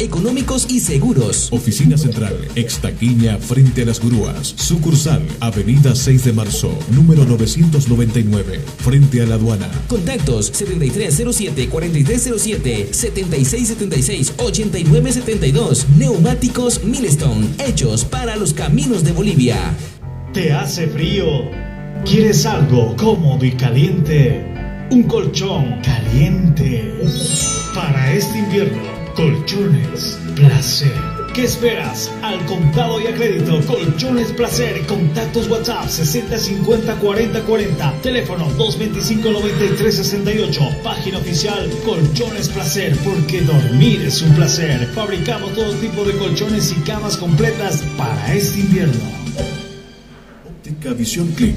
[0.00, 1.46] económicos y seguros.
[1.52, 4.52] Oficina Central, Extaquiña, frente a las grúas.
[4.56, 9.70] Sucursal, Avenida 6 de Marzo, número 999, frente a la aduana.
[9.88, 15.86] Contactos 7307-4307, 7676-8972.
[15.96, 19.76] Neumáticos Milestone, hechos para los caminos de Bolivia.
[20.32, 21.26] ¿Te hace frío?
[22.04, 24.44] ¿Quieres algo cómodo y caliente?
[24.90, 26.92] Un colchón caliente.
[27.74, 31.20] Para este invierno, colchones placer.
[31.34, 32.10] ¿Qué esperas?
[32.22, 39.94] Al contado y a crédito, Colchones Placer, contactos WhatsApp 6050 40 40, teléfono 225 93
[39.94, 44.86] 68, página oficial Colchones Placer, porque dormir es un placer.
[44.88, 49.00] Fabricamos todo tipo de colchones y camas completas para este invierno.
[50.48, 51.56] Óptica Visión Click.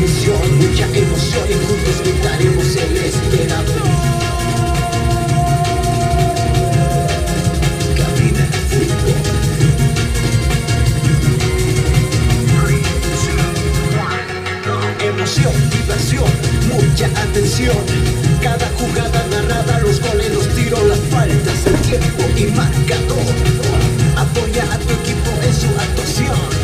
[0.00, 4.04] Misión, mucha emoción y juntos gritaremos el esperado.
[15.70, 16.24] diversión,
[16.68, 17.76] mucha atención.
[18.42, 23.34] Cada jugada narrada, los goles, los tiros, las faltas, el tiempo y marcador.
[24.16, 26.63] Apoya a tu equipo en su actuación.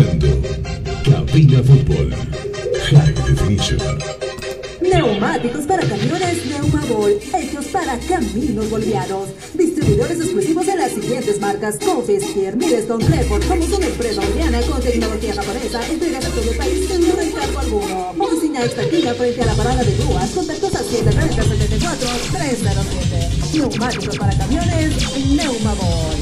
[5.41, 9.29] Neumáticos para camiones Neumabol, hechos para caminos bolivianos.
[9.55, 13.43] Distribuidores exclusivos de las siguientes marcas: Confisquer, Milestone, Clifford.
[13.47, 15.87] Somos una empresa boliviana con tecnología japonesa.
[15.89, 18.09] Entrega a todo el país sin recargo alguno.
[18.19, 20.29] Oficina extendida frente a la parada de grúas.
[20.29, 23.57] Contactos al 730 74 307.
[23.57, 26.17] Neumáticos para camiones Neumabol.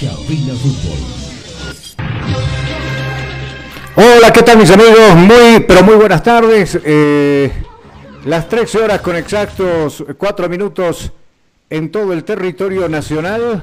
[0.00, 1.17] Cabina Fútbol.
[4.00, 5.16] Hola, ¿qué tal mis amigos?
[5.16, 6.78] Muy, pero muy buenas tardes.
[6.84, 7.50] Eh,
[8.26, 11.10] las 13 horas con exactos 4 minutos
[11.68, 13.60] en todo el territorio nacional.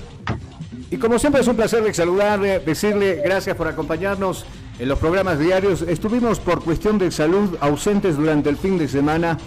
[0.92, 4.46] Y como siempre es un placer saludarle, decirle gracias por acompañarnos
[4.78, 5.84] en los programas diarios.
[5.84, 9.38] Estuvimos por cuestión de salud ausentes durante el fin de semana.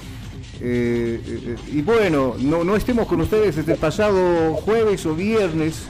[0.59, 5.83] Eh, eh, y bueno, no, no estemos con ustedes desde el pasado jueves o viernes,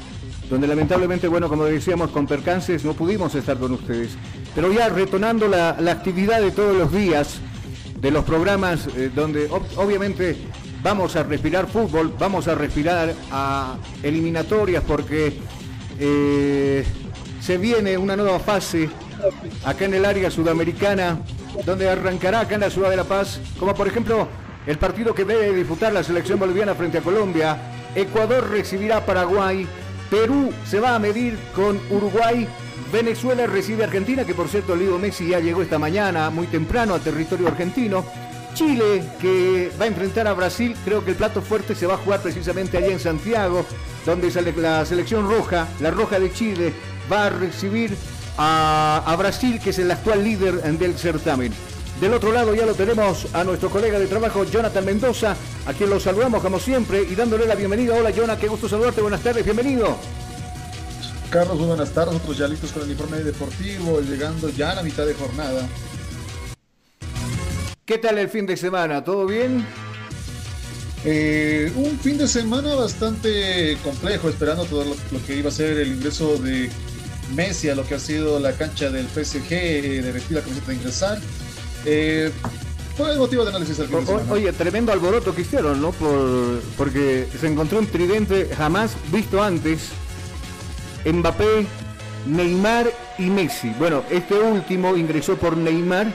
[0.51, 4.19] donde lamentablemente, bueno, como decíamos, con percances no pudimos estar con ustedes.
[4.58, 7.37] Pero ya retornando la, la actividad de todos los días,
[8.00, 10.37] de los programas eh, donde ob- obviamente
[10.82, 15.38] vamos a respirar fútbol, vamos a respirar a eliminatorias porque
[16.00, 16.84] eh,
[17.40, 18.88] se viene una nueva fase
[19.64, 21.20] acá en el área sudamericana,
[21.64, 24.26] donde arrancará acá en la ciudad de La Paz, como por ejemplo
[24.66, 27.56] el partido que debe disputar la selección boliviana frente a Colombia,
[27.94, 29.69] Ecuador recibirá Paraguay,
[30.10, 32.49] Perú se va a medir con Uruguay,
[32.93, 36.95] Venezuela recibe a Argentina, que por cierto Leo Messi ya llegó esta mañana muy temprano
[36.95, 38.05] a territorio argentino.
[38.55, 41.99] Chile, que va a enfrentar a Brasil, creo que el plato fuerte se va a
[41.99, 43.65] jugar precisamente allá en Santiago,
[44.05, 46.73] donde la selección roja, la roja de Chile,
[47.13, 47.95] va a recibir
[48.37, 51.53] a, a Brasil, que es el actual líder del certamen.
[52.01, 55.37] Del otro lado ya lo tenemos a nuestro colega de trabajo, Jonathan Mendoza,
[55.67, 57.95] a quien lo saludamos como siempre y dándole la bienvenida.
[57.95, 59.97] Hola, Jonathan, qué gusto saludarte, buenas tardes, bienvenido.
[61.31, 62.15] Carlos, muy buenas tardes.
[62.15, 65.69] Nosotros ya listos con el informe deportivo, llegando ya a la mitad de jornada.
[67.85, 69.05] ¿Qué tal el fin de semana?
[69.05, 69.67] ¿Todo bien?
[71.05, 75.79] Eh, un fin de semana bastante complejo, esperando todo lo, lo que iba a ser
[75.79, 76.71] el ingreso de
[77.35, 80.69] Messi a lo que ha sido la cancha del PSG, eh, de vestir la camiseta
[80.69, 81.21] de ingresar.
[81.85, 82.31] Eh,
[82.97, 84.33] fue el motivo de análisis del fin de semana.
[84.33, 85.93] oye, tremendo alboroto que hicieron, ¿no?
[85.93, 89.91] Por, porque se encontró un tridente jamás visto antes.
[91.12, 91.66] Mbappé,
[92.26, 93.70] Neymar y Messi.
[93.78, 96.06] Bueno, este último ingresó por Neymar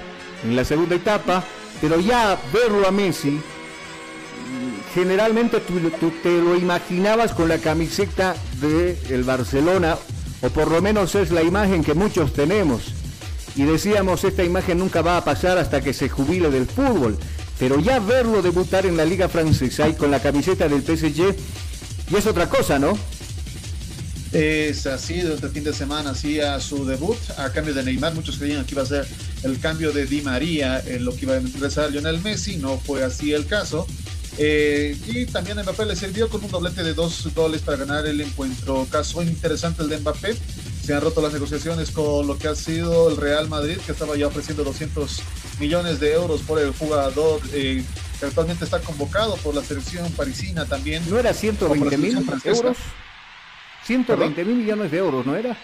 [0.43, 1.43] en la segunda etapa,
[1.81, 3.39] pero ya verlo a Messi,
[4.93, 9.97] generalmente tú, tú te lo imaginabas con la camiseta del Barcelona,
[10.41, 12.93] o por lo menos es la imagen que muchos tenemos.
[13.55, 17.17] Y decíamos, esta imagen nunca va a pasar hasta que se jubile del fútbol.
[17.59, 21.35] Pero ya verlo debutar en la liga francesa y con la camiseta del PSG,
[22.11, 22.97] y es otra cosa, ¿no?
[24.33, 28.15] Es así, durante el fin de semana hacía su debut a cambio de Neymar.
[28.15, 29.07] Muchos creían que iba a ser
[29.43, 32.57] el cambio de Di María en lo que iba a ingresar Lionel Messi.
[32.57, 33.85] No fue así el caso.
[34.39, 38.19] Eh, y también Mbappé le sirvió con un doblete de dos goles para ganar el
[38.21, 38.87] encuentro.
[38.89, 40.35] Caso interesante el de Mbappé.
[40.83, 44.17] Se han roto las negociaciones con lo que ha sido el Real Madrid, que estaba
[44.17, 45.21] ya ofreciendo 200
[45.59, 47.83] millones de euros por el jugador eh,
[48.19, 51.03] que actualmente está convocado por la selección parisina también.
[51.07, 52.77] ¿No era 120 mil euros?
[53.85, 55.57] 120 mil millones de euros, ¿no era?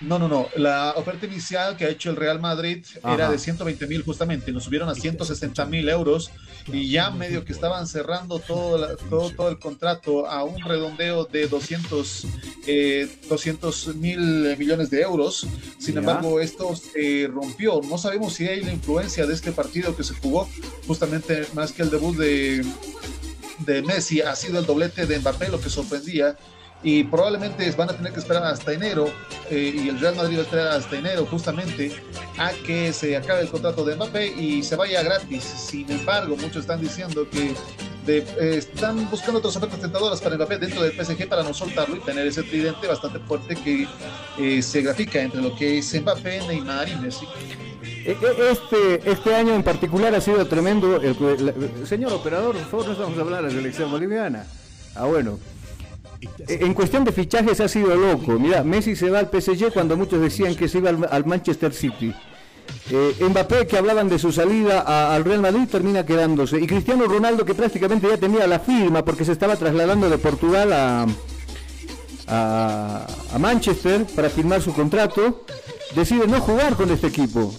[0.00, 0.46] No, no, no.
[0.54, 4.52] La oferta inicial que ha hecho el Real Madrid era de 120 mil justamente.
[4.52, 6.30] Nos subieron a 160 mil euros
[6.72, 11.24] y ya medio que estaban cerrando todo, la- todo, todo el contrato a un redondeo
[11.24, 12.26] de 200
[12.68, 15.48] eh, 200 mil millones de euros.
[15.80, 16.00] Sin Ya.
[16.00, 17.80] embargo, esto se rompió.
[17.82, 20.48] No sabemos si hay la influencia de este partido que se jugó
[20.86, 22.64] justamente más que el debut de,
[23.66, 26.36] de Messi ha sido el doblete de Mbappé lo que sorprendía
[26.82, 29.10] y probablemente van a tener que esperar hasta enero
[29.50, 31.92] eh, y el Real Madrid va a esperar hasta enero justamente
[32.38, 35.42] a que se acabe el contrato de Mbappé y se vaya gratis.
[35.42, 37.54] Sin embargo, muchos están diciendo que
[38.06, 41.96] de- eh, están buscando otras ofertas tentadoras para Mbappé dentro del PSG para no soltarlo
[41.96, 43.86] y tener ese tridente bastante fuerte que
[44.38, 47.26] eh, se grafica entre lo que es Mbappé, Neymar y Messi.
[48.06, 50.96] E- e- Este, este año en particular ha sido tremendo.
[51.02, 51.16] El,
[51.88, 54.46] señor operador, por favor, no estamos a hablar de la selección boliviana.
[54.94, 55.38] Ah, bueno.
[56.20, 58.32] E- En cuestión de fichajes ha sido loco.
[58.38, 62.12] Mira, Messi se va al PSG cuando muchos decían que se iba al, Manchester City.
[62.90, 66.58] Eh, Mbappé, que hablaban de su salida al Real Madrid, termina quedándose.
[66.60, 70.72] Y Cristiano Ronaldo, que prácticamente ya tenía la firma porque se estaba trasladando de Portugal
[70.72, 71.06] a,
[72.26, 75.44] a, a Manchester para firmar su contrato.
[75.94, 77.54] decide no jugar con este equipo,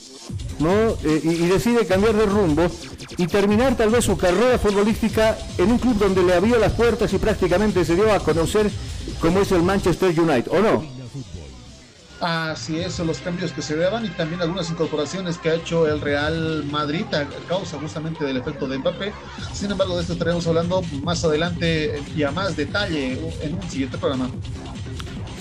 [0.59, 0.97] ¿no?
[1.03, 2.67] Eh, y, decide cambiar de rumbo
[3.17, 7.11] y terminar tal vez su carrera futbolística en un club donde le abrió las puertas
[7.13, 8.69] y prácticamente se dio a conocer
[9.19, 10.99] como es el Manchester United, ¿o no?
[12.21, 16.01] Así es, los cambios que se daban y también algunas incorporaciones que ha hecho el
[16.01, 19.13] Real Madrid a causa justamente del efecto de Mbappé.
[19.53, 23.97] Sin embargo, de esto estaremos hablando más adelante y a más detalle en un siguiente
[23.97, 24.29] programa.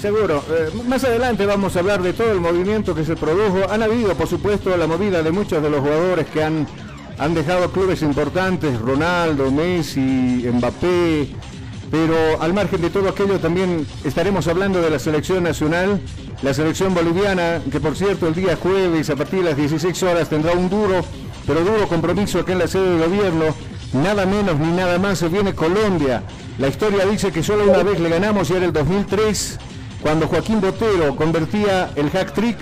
[0.01, 0.45] Seguro.
[0.49, 3.69] Eh, más adelante vamos a hablar de todo el movimiento que se produjo.
[3.69, 6.69] Han habido, por supuesto, la movida de muchos de los jugadores que han,
[7.19, 11.31] han dejado clubes importantes, Ronaldo, Messi, Mbappé,
[11.91, 16.01] pero al margen de todo aquello también estaremos hablando de la selección nacional,
[16.43, 20.29] la selección boliviana, que por cierto el día jueves a partir de las 16 horas
[20.29, 21.05] tendrá un duro,
[21.45, 23.47] pero duro compromiso aquí en la sede de gobierno,
[23.95, 26.23] nada menos ni nada más se viene Colombia.
[26.59, 29.59] La historia dice que solo una vez le ganamos y era el 2003,
[30.03, 32.59] cuando Joaquín Botero convertía el hack trick,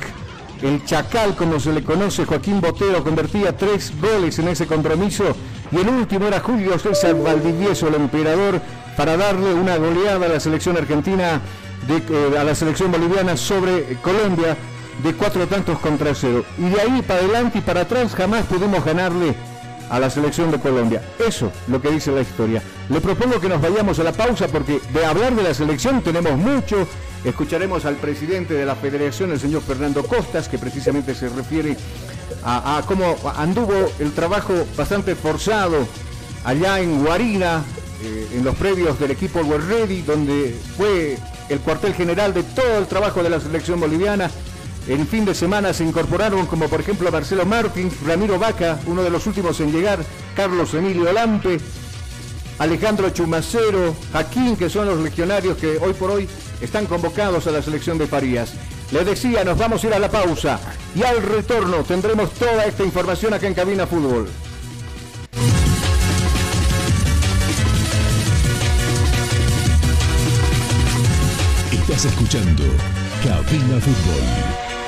[0.62, 5.25] el chacal como se le conoce, Joaquín Botero convertía tres goles en ese compromiso
[5.71, 8.61] y el último era Julio César Valdivieso, el emperador,
[8.97, 11.40] para darle una goleada a la selección argentina,
[11.88, 14.57] eh, a la selección boliviana sobre Colombia
[15.02, 16.45] de cuatro tantos contra cero.
[16.57, 19.35] Y de ahí para adelante y para atrás jamás pudimos ganarle
[19.90, 21.02] a la selección de Colombia.
[21.19, 22.62] Eso lo que dice la historia.
[22.88, 26.37] Le propongo que nos vayamos a la pausa porque de hablar de la selección tenemos
[26.37, 26.87] mucho.
[27.25, 31.76] Escucharemos al presidente de la federación, el señor Fernando Costas, que precisamente se refiere
[32.45, 35.87] a, cómo anduvo el trabajo bastante forzado
[36.45, 37.64] allá en Guarina,
[38.02, 42.78] eh, en los previos del equipo World Ready, donde fue el cuartel general de todo
[42.78, 44.31] el trabajo de la selección boliviana.
[44.88, 49.11] En fin de semana se incorporaron como por ejemplo Marcelo Martins, Ramiro Vaca, uno de
[49.11, 49.99] los últimos en llegar,
[50.37, 51.59] Carlos Emilio Lampe,
[52.61, 56.28] Alejandro Chumacero, Jaquín, que son los legionarios que hoy por hoy
[56.61, 58.55] están convocados a la selección de Farías.
[58.93, 60.61] Les decía, nos vamos a ir a la pausa
[60.95, 64.28] y al retorno tendremos toda esta información acá en Cabina Fútbol.
[71.73, 72.62] Estás escuchando
[73.25, 74.66] Cabina Fútbol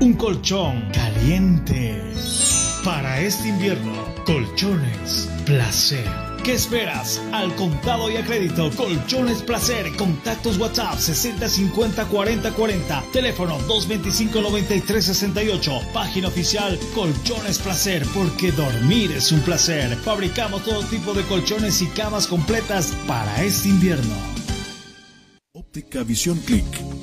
[0.00, 2.02] Un colchón caliente.
[2.84, 3.92] Para este invierno,
[4.26, 6.06] colchones placer.
[6.44, 7.20] ¿Qué esperas?
[7.32, 9.96] Al contado y a crédito, Colchones Placer.
[9.96, 13.04] Contactos WhatsApp 6050 40 40.
[13.12, 15.80] Teléfono 225 93 68.
[15.92, 19.96] Página oficial Colchones Placer, porque dormir es un placer.
[19.96, 24.14] Fabricamos todo tipo de colchones y camas completas para este invierno.
[25.52, 26.95] Óptica Visión Click.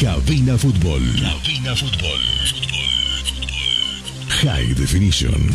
[0.00, 1.02] Cabina Fútbol.
[1.20, 2.20] Cabina Fútbol.
[4.30, 5.52] High Definition.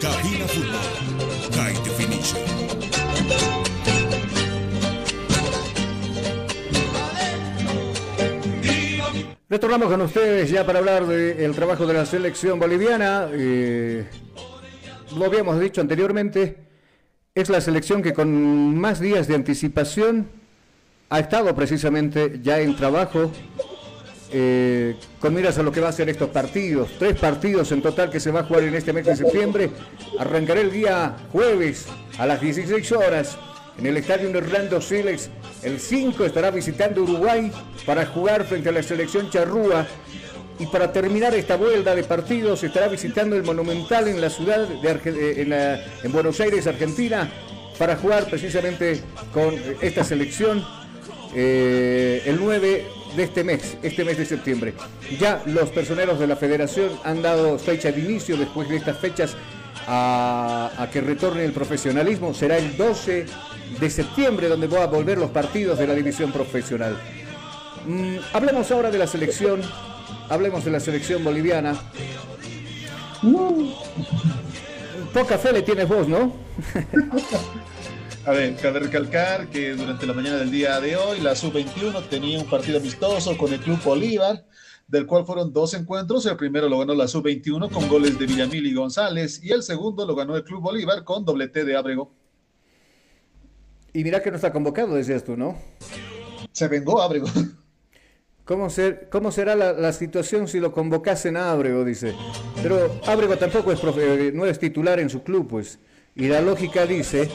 [0.00, 1.54] Cabina Fútbol.
[1.54, 2.42] High Definition.
[9.48, 13.28] Retornamos con ustedes ya para hablar del trabajo de la selección boliviana.
[13.30, 14.04] Eh,
[15.16, 16.65] lo habíamos dicho anteriormente,
[17.36, 20.26] es la selección que con más días de anticipación
[21.10, 23.30] ha estado precisamente ya en trabajo
[24.32, 26.88] eh, con miras a lo que va a ser estos partidos.
[26.98, 29.70] Tres partidos en total que se va a jugar en este mes de septiembre.
[30.18, 31.86] Arrancará el día jueves
[32.18, 33.36] a las 16 horas
[33.78, 35.28] en el estadio Orlando Silex.
[35.62, 37.52] El 5 estará visitando Uruguay
[37.84, 39.86] para jugar frente a la selección charrúa.
[40.58, 44.88] Y para terminar esta vuelta de partidos estará visitando el Monumental en la ciudad de
[44.88, 47.30] Arge- eh, en, Buenos Aires, Argentina,
[47.78, 49.02] para jugar precisamente
[49.34, 50.64] con esta selección
[51.34, 54.72] eh, el 9 de este mes, este mes de septiembre.
[55.20, 59.36] Ya los personeros de la federación han dado fecha de inicio después de estas fechas
[59.86, 62.32] a, que retorne el profesionalismo.
[62.32, 63.26] Será el 12
[63.78, 66.96] de septiembre donde van a volver los partidos de la división profesional.
[67.86, 69.60] Mm, hablemos ahora de la selección,
[70.28, 71.78] hablemos de la selección boliviana.
[75.12, 76.32] Poca fe le tienes vos, ¿no?
[78.26, 82.38] A ver, cabe recalcar que durante la mañana del día de hoy la sub-21 tenía
[82.40, 84.44] un partido amistoso con el Club Bolívar,
[84.88, 86.26] del cual fueron dos encuentros.
[86.26, 90.04] El primero lo ganó la sub-21 con goles de Villamil y González y el segundo
[90.04, 92.12] lo ganó el Club Bolívar con doblete de Ábrego.
[93.92, 95.56] Y mira que no está convocado, decías tú, ¿no?
[96.52, 97.28] Se vengó Ábrego.
[98.46, 101.84] ¿Cómo, ser- cómo será la, situación si lo convocasen a Ábrego?
[101.84, 102.14] Dice.
[102.62, 105.80] Pero Ábrego tampoco es, profe- eh, no es titular en su club, pues.
[106.14, 107.28] Y la lógica dice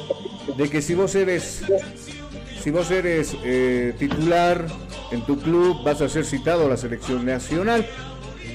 [0.58, 1.64] de que si vos eres,
[2.64, 4.66] si vos eres eh, titular
[5.12, 7.86] en tu club, vas a ser citado a la selección nacional.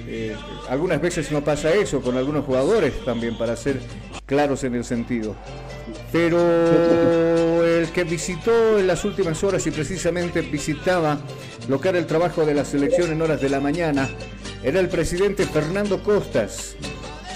[0.08, 0.34] Eh,
[0.70, 3.80] algunas veces no pasa eso con algunos jugadores también, para ser
[4.24, 5.36] claros en el sentido.
[6.16, 11.18] Pero el que visitó en las últimas horas y precisamente visitaba
[11.68, 14.08] lo que era el trabajo de la selección en horas de la mañana
[14.62, 16.74] era el presidente Fernando Costas,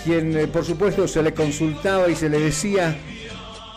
[0.02, 2.96] quien eh, por supuesto se le consultaba y se le decía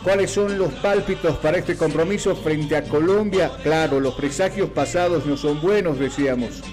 [0.06, 3.52] cuáles son los pálpitos para este compromiso frente a Colombia.
[3.62, 6.64] Claro, los presagios pasados no son buenos, decíamos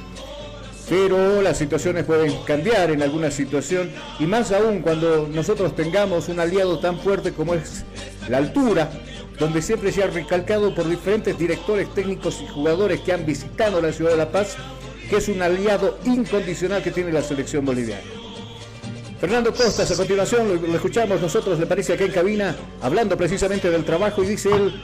[0.90, 6.40] pero las situaciones pueden cambiar en alguna situación y más aún cuando nosotros tengamos un
[6.40, 7.84] aliado tan fuerte como es
[8.28, 8.90] la altura
[9.38, 13.92] donde siempre se ha recalcado por diferentes directores técnicos y jugadores que han visitado la
[13.92, 14.56] ciudad de La Paz,
[15.08, 18.02] que es un aliado incondicional que tiene la selección boliviana.
[19.18, 23.84] Fernando Costas, a continuación lo, escuchamos nosotros, le parece acá en cabina, hablando precisamente del
[23.84, 24.80] trabajo y dice él,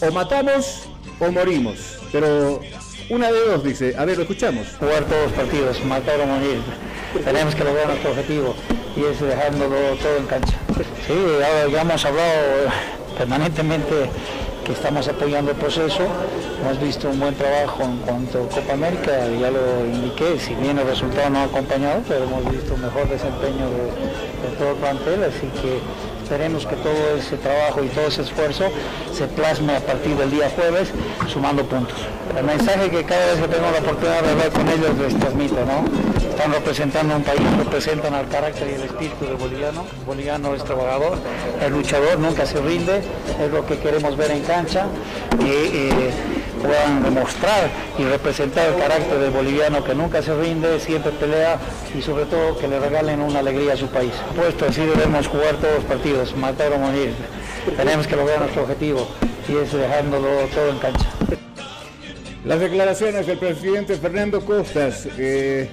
[0.00, 2.60] o matamos o morimos, pero
[3.10, 4.68] una de dos dice, a ver, lo escuchamos.
[4.78, 6.60] Jugar todos los partidos, matar o morir.
[7.24, 8.54] Tenemos que lograr nuestro objetivo
[8.96, 10.56] y es dejándolo todo en cancha.
[11.06, 12.70] Sí, ahora ya hemos hablado
[13.16, 14.10] permanentemente
[14.64, 16.02] que estamos apoyando el proceso.
[16.60, 20.78] Hemos visto un buen trabajo en cuanto a Copa América, ya lo indiqué, si bien
[20.78, 24.76] el resultado no ha acompañado, pero hemos visto un mejor desempeño de, de todo el
[24.76, 25.80] plantel, así que
[26.30, 28.70] esperemos que todo ese trabajo y todo ese esfuerzo
[29.12, 30.88] se plasme a partir del día jueves
[31.26, 31.98] sumando puntos.
[32.38, 35.56] El mensaje que cada vez que tengo la oportunidad de hablar con ellos les transmito,
[35.66, 35.84] ¿no?
[36.30, 39.84] Están representando un país, representan al carácter y el espíritu del boliviano.
[40.06, 41.18] Boliviano es trabajador,
[41.60, 42.98] el luchador nunca se rinde,
[43.42, 44.86] es lo que queremos ver en cancha
[45.44, 46.12] eh,
[46.62, 51.58] puedan demostrar y representar el carácter del boliviano que nunca se rinde, siempre pelea
[51.96, 54.12] y sobre todo que le regalen una alegría a su país.
[54.36, 57.12] Puesto así debemos jugar todos los partidos, matar o morir.
[57.76, 59.08] Tenemos que lograr nuestro objetivo
[59.48, 61.06] y es dejándolo todo en cancha.
[62.44, 65.06] Las declaraciones del presidente Fernando Costas.
[65.18, 65.68] eh,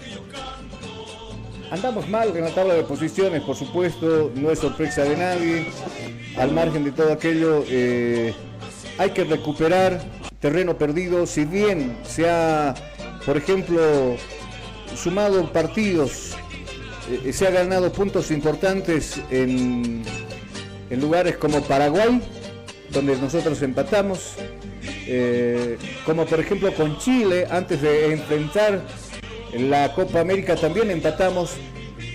[1.72, 5.72] andamos mal en la tabla de posiciones, por supuesto, no es sorpresa de nadie.
[6.38, 8.34] Al margen de todo aquello, eh,
[8.98, 10.02] hay que recuperar
[10.40, 11.26] terreno perdido.
[11.26, 12.74] Si bien se ha,
[13.26, 14.16] por ejemplo,
[14.96, 16.36] sumado partidos,
[17.10, 20.04] eh, se ha ganado puntos importantes en,
[20.90, 22.22] en lugares como Paraguay,
[22.90, 24.36] donde nosotros empatamos,
[25.08, 28.82] eh, como por ejemplo con Chile, antes de enfrentar
[29.54, 31.52] la Copa América también empatamos.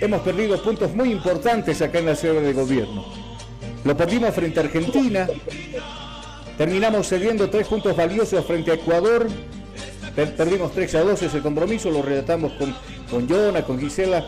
[0.00, 3.04] Hemos perdido puntos muy importantes acá en la sede de gobierno.
[3.85, 5.28] Lo perdimos frente a Argentina,
[6.59, 9.27] terminamos cediendo tres puntos valiosos frente a Ecuador,
[10.15, 12.75] Per- perdimos 3 a 2 ese compromiso, lo relatamos con,
[13.11, 14.23] con Jonah, con Gisela.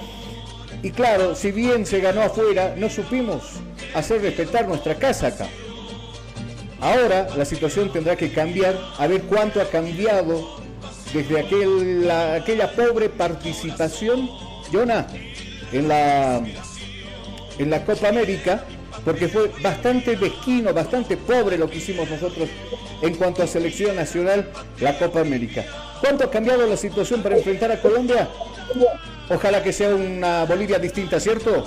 [0.83, 3.43] Y claro, si bien se ganó afuera, no supimos
[3.95, 5.47] hacer respetar nuestra casa acá.
[6.81, 10.57] Ahora la situación tendrá que cambiar, a ver cuánto ha cambiado
[11.13, 14.29] desde aquel- la- aquella pobre participación,
[14.73, 15.07] Jonah,
[15.73, 16.43] en la,
[17.59, 18.65] en la Copa América,
[19.05, 22.49] porque fue bastante mezquino, bastante pobre lo que hicimos nosotros
[23.03, 25.65] en cuanto a selección nacional, la Copa América.
[26.01, 28.29] ¿Cuánto ha cambiado la situación para enfrentar a Colombia?
[29.29, 31.65] Ojalá que sea una Bolivia distinta, ¿cierto?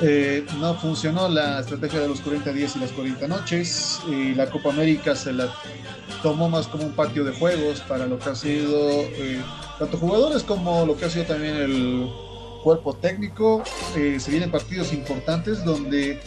[0.00, 4.00] Eh, no funcionó la estrategia de los 40 días y las 40 noches.
[4.08, 5.52] Y la Copa América se la
[6.22, 9.40] tomó más como un patio de juegos para lo que ha sido eh,
[9.78, 12.10] tanto jugadores como lo que ha sido también el
[12.66, 13.62] cuerpo técnico.
[13.94, 16.18] Eh, se vienen partidos importantes donde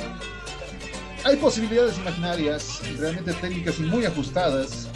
[1.25, 4.87] hay posibilidades imaginarias, realmente técnicas y muy ajustadas.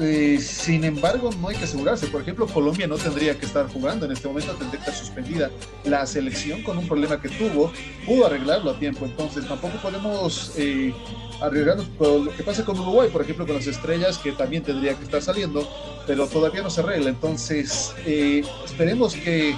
[0.00, 2.06] Eh, sin embargo, no hay que asegurarse.
[2.06, 5.50] Por ejemplo, Colombia no tendría que estar jugando en este momento, tendría que estar suspendida.
[5.82, 7.72] La selección con un problema que tuvo
[8.06, 9.06] pudo arreglarlo a tiempo.
[9.06, 10.94] Entonces, tampoco podemos eh,
[11.40, 14.94] arriesgarnos con lo que pasa con Uruguay, por ejemplo, con las estrellas, que también tendría
[14.94, 15.68] que estar saliendo,
[16.06, 17.10] pero todavía no se arregla.
[17.10, 19.56] Entonces, eh, esperemos que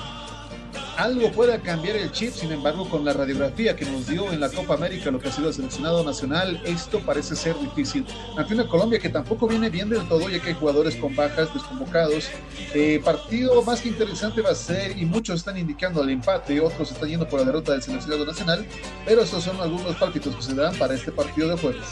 [0.98, 4.48] algo pueda cambiar el chip, sin embargo, con la radiografía que nos dio en la
[4.48, 8.04] Copa América, lo que ha sido el seleccionado nacional, esto parece ser difícil.
[8.36, 11.54] Ante una Colombia que tampoco viene bien del todo, ya que hay jugadores con bajas,
[11.54, 12.28] desconvocados.
[12.74, 16.90] Eh, partido más que interesante va a ser, y muchos están indicando el empate, otros
[16.90, 18.66] están yendo por la derrota del seleccionado nacional,
[19.06, 21.86] pero estos son algunos pálpitos que se dan para este partido de jueves.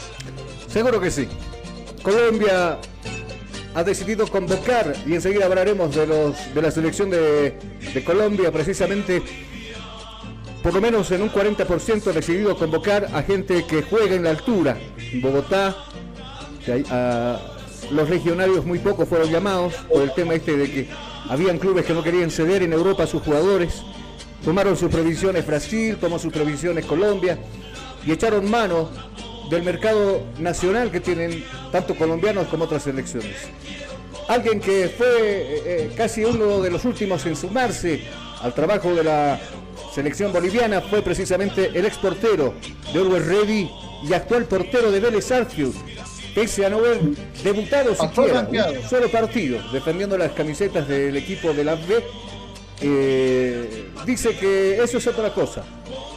[0.67, 1.29] Seguro que sí.
[2.03, 2.77] Colombia
[3.77, 7.53] ha decidido convocar, y enseguida hablaremos de, los, de la selección de,
[8.03, 9.21] Colombia, precisamente,
[10.63, 14.31] por lo menos en un 40% ha decidido convocar a gente que juega en la
[14.31, 14.79] altura.
[15.13, 15.75] En Bogotá,
[16.65, 17.39] que hay, a-
[17.91, 20.89] los legionarios muy pocos fueron llamados por el tema este de que
[21.29, 23.83] habían clubes que no querían ceder en Europa a sus jugadores.
[24.43, 27.37] Tomaron sus previsiones Brasil, tomó sus previsiones Colombia
[28.03, 28.89] y echaron mano
[29.49, 33.35] del mercado nacional que tienen tanto colombianos como otras selecciones.
[34.27, 38.01] Alguien que fue eh, eh, casi uno de los últimos en sumarse
[38.41, 39.39] al trabajo de la
[39.93, 42.53] selección boliviana fue precisamente el ex portero
[42.93, 43.69] de Always Ready
[44.03, 45.73] y actual portero de Vélez Sarsfield,
[46.35, 46.99] pese a no haber
[47.43, 52.03] debutado siquiera un solo partido defendiendo las camisetas del equipo de la B.
[52.81, 55.63] eh, dice que eso es otra cosa,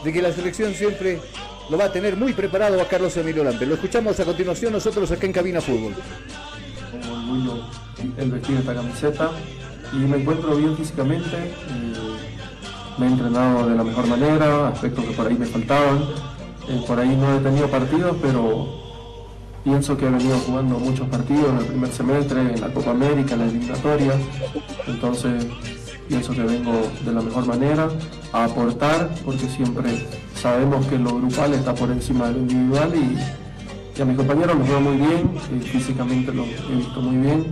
[0.03, 1.19] de que la selección siempre
[1.69, 3.65] lo va a tener muy preparado a Carlos Emilio Lampe.
[3.65, 5.93] Lo escuchamos a continuación nosotros acá en Cabina Fútbol.
[6.91, 7.63] Tengo orgullo
[8.17, 9.31] el vestir esta camiseta
[9.93, 11.35] y me encuentro bien físicamente.
[11.35, 11.91] eh,
[12.97, 16.03] me he entrenado de la mejor manera, aspectos que por ahí me faltaban.
[16.67, 18.67] Eh, por ahí no he tenido partidos, pero
[19.63, 23.33] pienso que he venido jugando muchos partidos en el primer semestre, en la Copa América,
[23.33, 24.13] en la eliminatoria.
[24.87, 25.45] Entonces
[26.07, 27.89] pienso que vengo de la mejor manera
[28.33, 30.05] a aportar, porque siempre
[30.41, 34.57] sabemos que lo grupal está por encima de lo individual y, y a mis compañeros
[34.57, 37.45] los veo muy bien, eh, físicamente los he visto muy bien,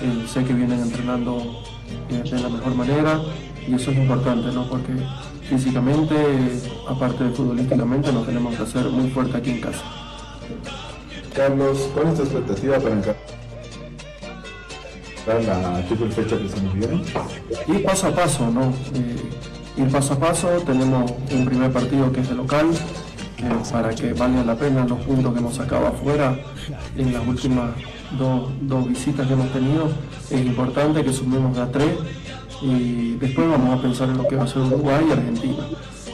[0.00, 1.62] eh, sé que vienen entrenando
[2.08, 3.20] eh, de la mejor manera
[3.68, 4.66] y eso es importante, ¿no?
[4.70, 4.92] porque
[5.50, 6.14] físicamente,
[6.88, 9.82] aparte de futbolísticamente, nos tenemos que hacer muy fuerte aquí en casa.
[11.34, 13.16] Carlos, ¿cuál es tu expectativa para encarar
[15.26, 17.04] la triple fecha que se nos viene?
[17.68, 18.72] Ir paso a paso, ¿no?
[19.76, 22.66] Ir paso a paso, tenemos un primer partido que es de local,
[23.38, 26.38] eh, para que valga la pena los puntos que hemos sacado afuera
[26.96, 27.70] en las últimas
[28.18, 29.88] dos, dos visitas que hemos tenido.
[30.30, 31.90] Es importante que sumemos a tres
[32.60, 35.64] y después vamos a pensar en lo que va a ser Uruguay y Argentina.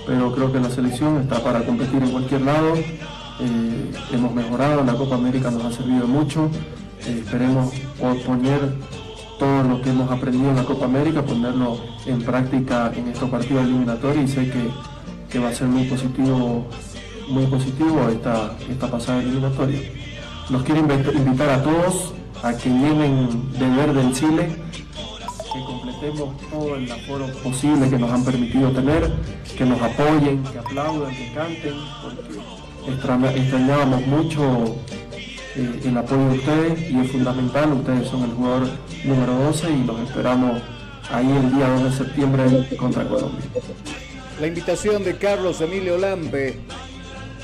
[0.06, 2.74] Pero creo que la selección está para competir en cualquier lado.
[2.76, 6.48] Eh, hemos mejorado, la Copa América nos ha servido mucho.
[7.06, 7.72] Eh, esperemos
[8.24, 8.60] poner
[9.38, 13.64] todo lo que hemos aprendido en la Copa América, ponerlo en práctica en estos partidos
[13.64, 14.70] eliminatorios y sé que,
[15.31, 16.66] que va a ser muy positivo,
[17.29, 19.81] muy positivo esta, esta pasada eliminatoria.
[20.51, 24.57] Los quiero invitar a todos a que lleven de verde en Chile,
[25.53, 29.12] que completemos todo el aforo posible que nos han permitido tener,
[29.57, 34.77] que nos apoyen, que aplaudan, que canten, porque extra- extrañábamos mucho
[35.56, 38.68] eh, el apoyo de ustedes y es fundamental, ustedes son el jugador
[39.04, 40.62] número 12 y los esperamos
[41.10, 43.44] ahí el día 2 de septiembre contra Colombia.
[44.40, 46.60] La invitación de Carlos Emilio Lampe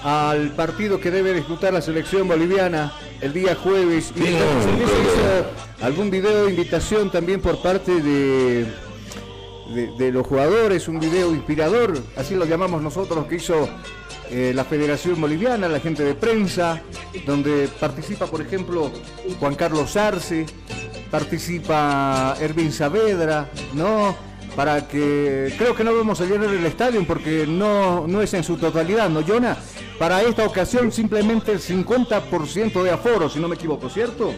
[0.05, 4.13] al partido que debe disputar la selección boliviana el día jueves.
[4.17, 8.67] Y algún video de invitación también por parte de,
[9.75, 13.69] de, de los jugadores, un video inspirador, así lo llamamos nosotros, que hizo
[14.33, 16.81] eh, la Federación Boliviana, la gente de prensa,
[17.27, 18.91] donde participa, por ejemplo,
[19.39, 20.47] Juan Carlos Arce,
[21.11, 24.17] participa Ervin Saavedra, ¿no?
[24.57, 28.43] Para que creo que no vamos a llenar el estadio porque no, no es en
[28.43, 29.59] su totalidad, ¿no, Jonah?
[29.99, 34.33] Para esta ocasión simplemente el 50% de aforo, si no me equivoco, ¿cierto?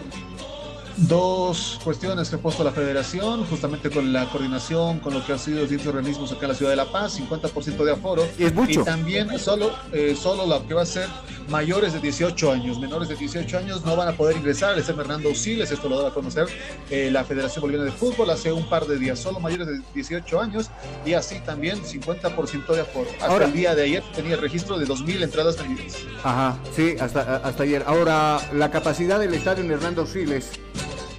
[0.97, 5.39] Dos cuestiones que ha puesto la federación, justamente con la coordinación, con lo que han
[5.39, 8.27] sido los distintos organismos acá en la ciudad de La Paz, 50% de aforo.
[8.39, 8.81] Y es mucho.
[8.83, 11.09] Y también solo, eh, solo lo que va a ser
[11.49, 15.01] mayores de 18 años, menores de 18 años no van a poder ingresar al SM
[15.01, 16.47] Hernando Usiles, esto lo da a conocer
[16.91, 20.41] eh, la Federación Boliviana de Fútbol hace un par de días, solo mayores de 18
[20.41, 20.71] años
[21.05, 23.11] y así también 50% de aforo.
[23.15, 25.97] Hasta Ahora- el día de ayer tenía el registro de 2.000 entradas vendidas.
[26.23, 27.83] Ajá, sí, hasta, hasta ayer.
[27.87, 30.51] Ahora, la capacidad del estadio en Hernando Siles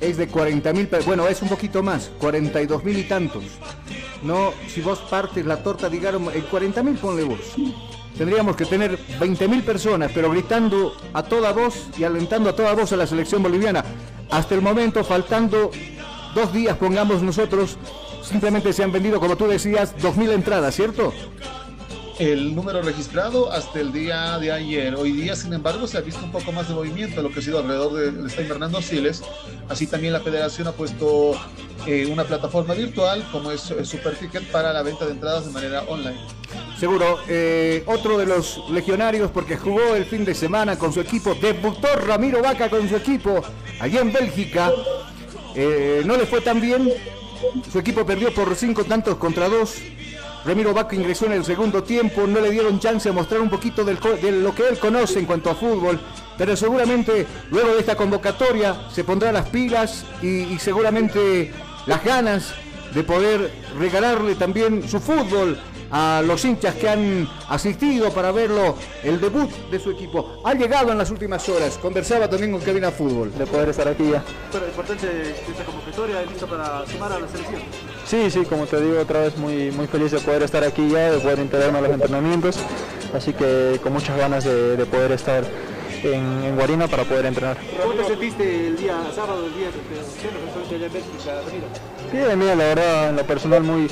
[0.01, 3.43] es de 40 mil, bueno, es un poquito más, 42 mil y tantos.
[4.23, 7.39] No, si vos partes la torta, digamos, en 40 mil ponle vos.
[8.17, 12.73] Tendríamos que tener 20 mil personas, pero gritando a toda voz y alentando a toda
[12.73, 13.83] voz a la selección boliviana.
[14.31, 15.69] Hasta el momento, faltando
[16.33, 17.77] dos días, pongamos nosotros,
[18.23, 21.13] simplemente se han vendido, como tú decías, 2.000 entradas, ¿cierto?
[22.19, 24.95] El número registrado hasta el día de ayer.
[24.95, 27.43] Hoy día, sin embargo, se ha visto un poco más de movimiento, lo que ha
[27.43, 29.21] sido alrededor del Estadio Fernando Siles.
[29.67, 31.33] Así también la federación ha puesto
[31.85, 35.51] eh, una plataforma virtual como es eh, Super Ticket para la venta de entradas de
[35.51, 36.17] manera online.
[36.79, 41.35] Seguro, eh, otro de los legionarios porque jugó el fin de semana con su equipo,
[41.35, 43.41] debutó Ramiro Vaca con su equipo
[43.79, 44.71] allí en Bélgica.
[45.55, 46.91] Eh, no le fue tan bien,
[47.71, 49.75] su equipo perdió por cinco tantos contra dos.
[50.45, 53.83] Ramiro Vaca ingresó en el segundo tiempo, no le dieron chance de mostrar un poquito
[53.83, 55.99] del de lo que él conoce en cuanto a fútbol,
[56.37, 61.51] pero seguramente luego de esta convocatoria se pondrá las pilas y, y seguramente
[61.87, 62.53] las ganas
[62.93, 65.57] de poder regalarle también su fútbol
[65.91, 70.41] a los hinchas que han asistido para verlo, el debut de su equipo.
[70.43, 73.31] Ha llegado en las últimas horas, conversaba también con Cabina Fútbol.
[73.37, 74.23] de poder estar aquí ya.
[74.51, 77.61] Pero importante esta convocatoria, listo para sumar a la selección.
[78.05, 81.11] Sí, sí, como te digo otra vez, muy, muy feliz de poder estar aquí ya,
[81.11, 82.57] de poder integrarme a los entrenamientos,
[83.15, 85.43] así que con muchas ganas de, de poder estar
[86.03, 87.57] en, en Guarina para poder entrenar.
[87.81, 91.41] ¿Cómo te sentiste el día sábado, el día allá en Bélgica?
[92.13, 93.89] Bien, bien, la verdad, en lo personal muy,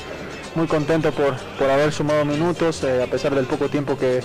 [0.54, 4.20] muy contento por, por haber sumado minutos, eh, a pesar del poco tiempo que,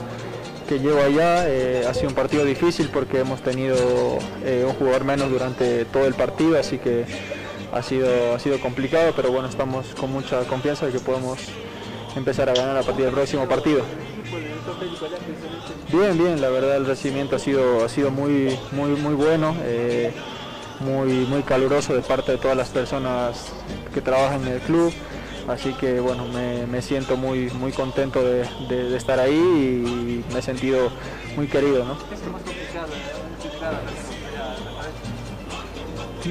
[0.68, 1.48] que llevo allá.
[1.48, 6.04] eh, ha sido un partido difícil porque hemos tenido eh, un jugador menos durante todo
[6.06, 7.06] el partido, así que
[7.72, 11.38] ha sido, ha sido complicado, pero bueno, estamos con mucha confianza de que podemos
[12.16, 13.82] empezar a ganar a partir del próximo partido.
[15.92, 20.12] Bien, bien, la verdad el recibimiento ha sido, ha sido muy, muy, muy bueno, eh,
[20.80, 23.46] muy, muy caluroso de parte de todas las personas
[23.94, 24.92] que trabajan en el club.
[25.48, 29.32] Así que bueno, me, me siento muy, muy contento de, de- estar ahí
[30.28, 30.90] y me he sentido
[31.36, 31.94] muy querido, ¿no?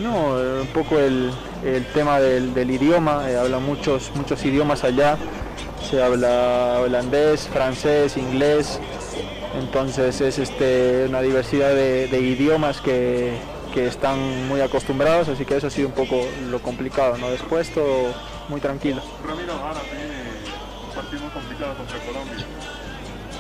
[0.02, 1.32] No, eh, un poco el,
[1.66, 5.18] el tema del, del idioma, eh, habla muchos, muchos idiomas allá,
[5.90, 8.80] se habla holandés, francés, inglés,
[9.60, 13.38] entonces es este, una diversidad de, de idiomas que,
[13.74, 17.30] que están muy acostumbrados, así que eso ha sido un poco lo complicado, ¿no?
[17.30, 18.14] Después todo
[18.50, 19.02] muy tranquilo.
[19.28, 19.82] Ramiro, ahora
[20.88, 22.46] un partido muy complicado contra Colombia.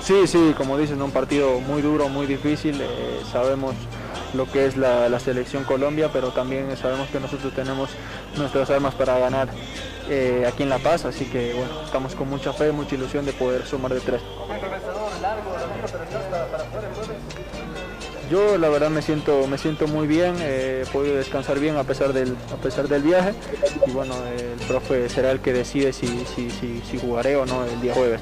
[0.01, 1.05] Sí, sí, como dices, ¿no?
[1.05, 2.79] un partido muy duro, muy difícil.
[2.81, 3.75] eh, sabemos
[4.33, 7.89] lo que es la, selección Colombia, pero también sabemos que nosotros tenemos
[8.37, 9.49] nuestras armas para ganar
[10.09, 13.33] eh, aquí en La Paz, así que bueno, estamos con mucha fe, mucha ilusión de
[13.33, 14.21] poder sumar de tres.
[18.29, 21.83] Yo la verdad me siento, me siento muy bien, eh, he podido descansar bien a
[21.85, 23.33] pesar del, a pesar del viaje
[23.85, 27.63] y bueno, el profe será el que decide si, si, si, si jugaré o no
[27.63, 28.21] el día jueves.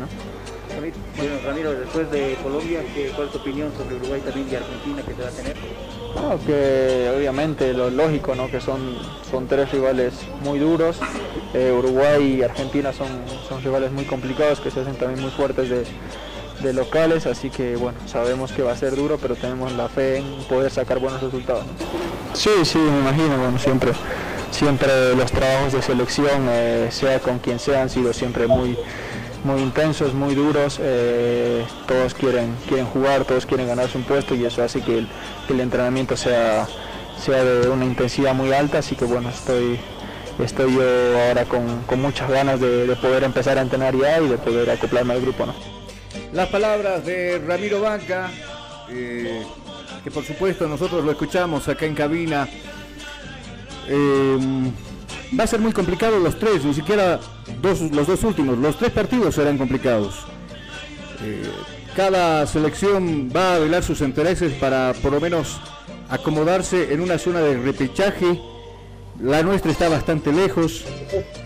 [1.18, 5.02] Bueno, Ramiro, después de Colombia, ¿qué- ¿cuál es tu opinión sobre Uruguay también y Argentina
[5.02, 5.56] que te va a tener?
[6.16, 8.50] No, que obviamente lo lógico, ¿no?
[8.50, 8.98] que son,
[9.30, 10.98] son tres rivales muy duros.
[11.54, 13.08] Eh, Uruguay y Argentina son,
[13.48, 15.84] son rivales muy complicados que se hacen también muy fuertes de,
[16.62, 20.18] de locales, así que bueno, sabemos que va a ser duro, pero tenemos la fe
[20.18, 21.64] en poder sacar buenos resultados.
[21.66, 22.36] ¿no?
[22.36, 23.92] Sí, sí, me imagino, bueno, siempre,
[24.52, 28.78] siempre los trabajos de selección, eh, sea con quien sea, han sido siempre muy,
[29.46, 34.44] muy intensos, muy duros, eh, todos quieren, quieren jugar, todos quieren ganarse un puesto y
[34.44, 35.06] eso hace que
[35.50, 36.68] el, entrenamiento sea,
[37.18, 39.80] sea de una intensidad muy alta, así que bueno, estoy,
[40.44, 40.82] estoy yo
[41.28, 45.14] ahora con, muchas ganas de, de poder empezar a entrenar ya y de poder acoplarme
[45.14, 45.46] al grupo.
[45.46, 45.54] ¿no?
[46.34, 48.32] Las palabras de Ramiro Banca,
[48.90, 49.44] eh,
[50.04, 52.48] que por supuesto nosotros lo escuchamos acá en cabina.
[53.88, 54.38] Eh,
[55.38, 57.20] va a ser muy complicado los tres, ni siquiera
[57.62, 60.26] dos, los dos últimos, los tres partidos serán complicados.
[61.24, 61.44] Eh,
[61.96, 65.60] cada selección va a velar sus intereses para por lo menos
[66.10, 68.40] acomodarse en una zona de repechaje.
[69.22, 70.84] La nuestra está bastante lejos.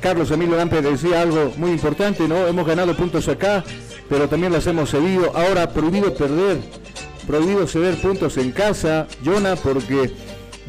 [0.02, 2.48] Carlos Emilio Lampe decía algo muy importante, ¿no?
[2.48, 3.64] Hemos ganado puntos acá,
[4.10, 5.32] pero también las hemos cedido.
[5.38, 6.58] Ahora prohibido perder,
[7.28, 10.12] prohibido ceder puntos en casa, Jonah, porque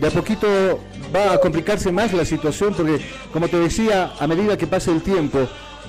[0.00, 0.80] de a poquito
[1.14, 3.00] va a complicarse más la situación, porque
[3.32, 5.46] como te decía, a medida que pase el tiempo,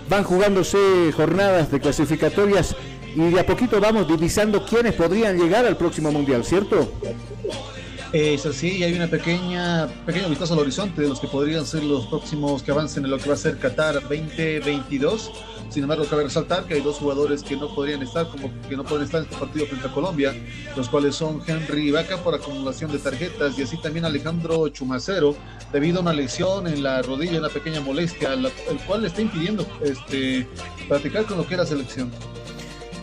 [0.09, 0.77] van jugándose
[1.15, 2.75] jornadas de clasificatorias
[3.15, 6.91] y de a poquito vamos divisando quiénes podrían llegar al próximo mundial, ¿cierto?
[8.13, 11.81] Es así, y hay una pequeña, pequeño vistazo al horizonte de los que podrían ser
[11.83, 15.31] los próximos que avancen en lo que va a ser Qatar 2022.
[15.69, 18.83] Sin embargo, cabe resaltar que hay dos jugadores que no podrían estar, como que no
[18.83, 20.35] pueden estar en este partido frente a Colombia,
[20.75, 25.33] los cuales son Henry Vaca por acumulación de tarjetas y así también Alejandro Chumacero,
[25.71, 29.21] debido a una lesión en la rodilla, una pequeña molestia, la- el cual le está
[29.21, 30.45] impidiendo este,
[30.89, 32.11] practicar con lo que era selección.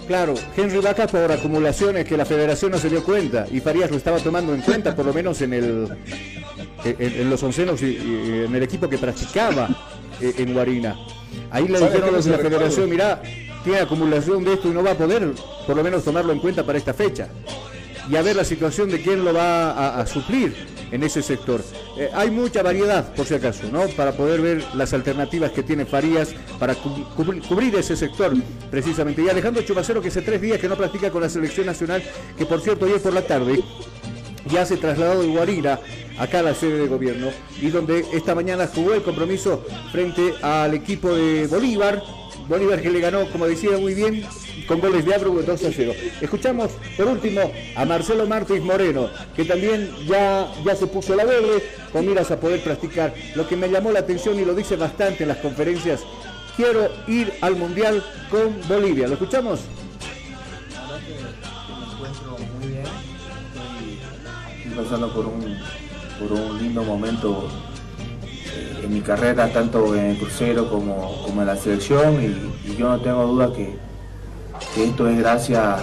[0.08, 3.98] Claro, Henry Vaca por acumulaciones que la federación no se dio cuenta y Farías lo
[3.98, 5.88] estaba tomando en cuenta, por lo menos en el
[6.82, 9.68] en, en los oncenos y, y en el equipo que practicaba
[10.18, 10.96] eh, en Guarina.
[11.50, 13.20] Ahí le ¿Sabe dijeron los de la federación, mira,
[13.62, 15.30] tiene acumulación de esto y no va a poder
[15.66, 17.28] por lo menos tomarlo en cuenta para esta fecha.
[18.10, 20.56] Y a ver la situación de quién lo va a, a suplir
[20.90, 21.62] en ese sector.
[21.96, 23.86] Eh, hay mucha variedad, por si acaso, ¿no?
[23.88, 28.32] Para poder ver las alternativas que tiene Farías para cu- cubrir, cubrir ese sector,
[28.70, 29.22] precisamente.
[29.22, 32.02] Y Alejandro Chumacero, que hace tres días que no practica con la selección nacional,
[32.36, 33.62] que por cierto, ayer por la tarde
[34.50, 35.78] ya se trasladó de Guarina
[36.18, 37.28] acá a la sede de gobierno
[37.60, 42.02] y donde esta mañana jugó el compromiso frente al equipo de Bolívar.
[42.48, 44.24] Bolívar que le ganó, como decía muy bien,
[44.68, 45.92] con goles de Abru 2 a 0.
[46.20, 47.40] Escuchamos por último
[47.74, 52.38] a Marcelo Martins Moreno, que también ya, ya se puso la verde con miras a
[52.38, 53.14] poder practicar.
[53.34, 56.02] Lo que me llamó la atención y lo dice bastante en las conferencias,
[56.54, 59.08] quiero ir al Mundial con Bolivia.
[59.08, 59.60] ¿Lo escuchamos?
[61.80, 62.84] Me encuentro muy bien.
[64.58, 65.56] Estoy, pasando por un,
[66.20, 67.48] por un lindo momento
[68.52, 72.90] eh, en mi carrera, tanto en el crucero como, como en la selección, y yo
[72.90, 73.87] no tengo duda que,
[74.76, 75.80] esto es gracias,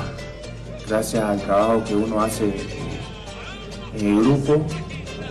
[0.88, 2.54] gracias al trabajo que uno hace
[3.98, 4.62] en el grupo,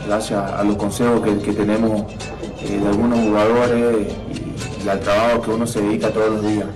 [0.06, 2.04] gracias a los consejos que, que tenemos
[2.62, 4.08] eh, de algunos jugadores
[4.84, 6.66] y, al trabajo que uno se dedica todos los días.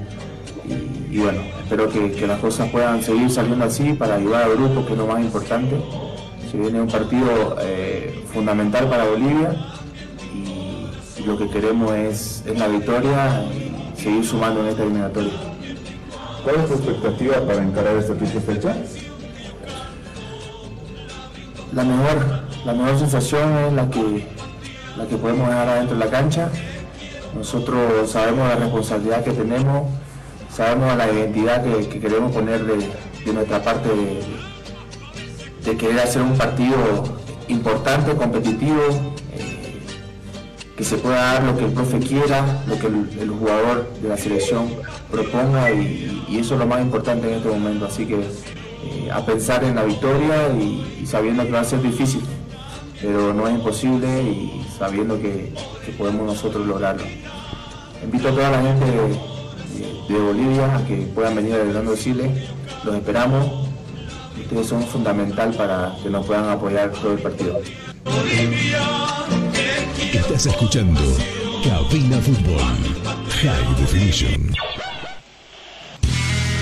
[1.10, 4.92] Y, bueno, espero que, las cosas puedan seguir saliendo así para ayudar al grupo, que
[4.92, 5.76] es lo más importante.
[6.50, 9.54] Se viene un partido eh, fundamental para Bolivia
[10.34, 15.32] y, lo que queremos es, es la victoria y seguir sumando en esta eliminatoria.
[16.44, 18.76] ¿Cuál es tu expectativa para encarar esta triple fecha?
[21.72, 24.26] La mejor, la mejor sensación es la que,
[24.96, 26.50] la que podemos dejar adentro de la cancha.
[27.34, 29.88] Nosotros sabemos la responsabilidad que tenemos,
[30.54, 32.76] sabemos la identidad que, que queremos poner de,
[33.24, 34.22] de nuestra parte de,
[35.64, 36.76] de querer hacer un partido
[37.48, 38.80] importante, competitivo,
[39.32, 39.80] eh,
[40.76, 44.16] que se pueda dar lo que el profe quiera, lo que el, jugador de la
[44.16, 44.68] selección
[45.10, 47.86] proponga y, eso es lo más importante en este momento.
[47.86, 52.22] Así que eh, a pensar en la victoria y, sabiendo que va a ser difícil,
[53.00, 55.52] pero no es imposible y sabiendo que,
[55.96, 57.04] podemos nosotros lograrlo.
[58.04, 62.48] Invito a toda la gente de, Bolivia a que puedan venir a Orlando Chile,
[62.84, 63.68] los esperamos
[64.48, 67.60] ustedes son fundamental para que nos puedan apoyar todo el partido.
[70.12, 71.00] Estás escuchando
[71.62, 72.62] Cabina Fútbol
[73.42, 74.54] High Definition.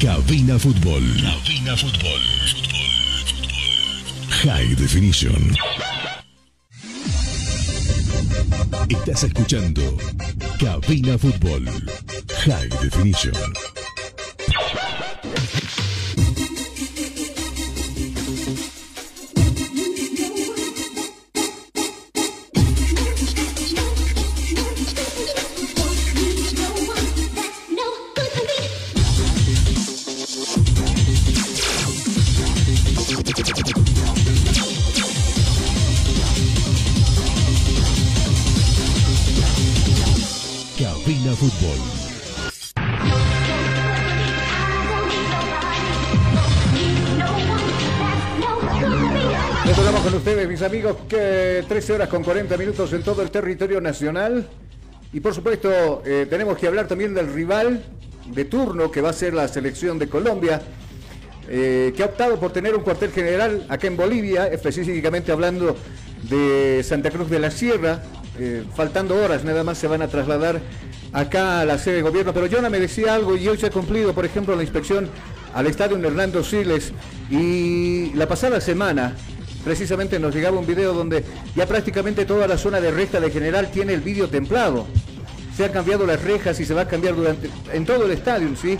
[0.00, 1.02] Cabina Fútbol.
[1.20, 2.20] Cabina Fútbol.
[4.30, 5.54] High Definition.
[8.88, 9.82] Estás escuchando
[10.58, 11.66] Cabina Fútbol.
[12.46, 13.69] High Definition.
[50.62, 54.46] Amigos, que 13 horas con 40 minutos en todo el territorio nacional.
[55.12, 57.82] Y por supuesto, eh, tenemos que hablar también del rival
[58.26, 60.60] de turno que va a ser la selección de Colombia,
[61.48, 65.76] eh, que ha optado por tener un cuartel general acá en Bolivia, específicamente hablando
[66.22, 68.02] de Santa Cruz de la Sierra.
[68.38, 70.60] Eh, faltando horas, nada más se van a trasladar
[71.12, 72.32] acá a la sede de gobierno.
[72.32, 75.08] Pero Jonah me decía algo y hoy se ha cumplido, por ejemplo, la inspección
[75.54, 76.92] al estadio Hernando Siles.
[77.30, 79.14] Y la pasada semana,
[79.64, 83.70] precisamente nos llegaba un video donde ya prácticamente toda la zona de recta de general
[83.70, 84.86] tiene el vídeo templado.
[85.56, 88.48] Se han cambiado las rejas y se va a cambiar durante en todo el estadio,
[88.56, 88.78] ¿sí?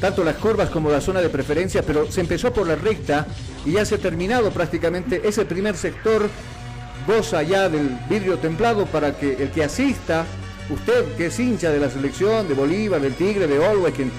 [0.00, 3.26] Tanto las curvas como la zona de preferencia, pero se empezó por la recta
[3.64, 6.28] y ya se ha terminado prácticamente ese primer sector
[7.06, 10.26] goza ya del vidrio templado para que el que asista,
[10.68, 14.10] usted que es hincha de la selección, de Bolívar, del Tigre, de Olwe, quien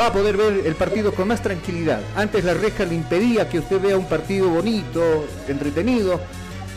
[0.00, 2.00] va a poder ver el partido con más tranquilidad.
[2.16, 6.18] Antes la reja le impedía que usted vea un partido bonito, entretenido,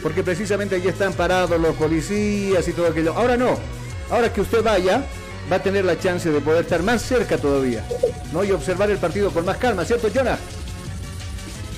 [0.02, 3.14] porque precisamente allí están parados los policías y todo aquello.
[3.14, 3.58] Ahora no,
[4.12, 5.06] ahora que usted vaya,
[5.50, 7.86] va a tener la chance de poder estar más cerca todavía,
[8.34, 8.44] ¿no?
[8.44, 10.38] Y observar el partido con más calma, ¿cierto, Jonah?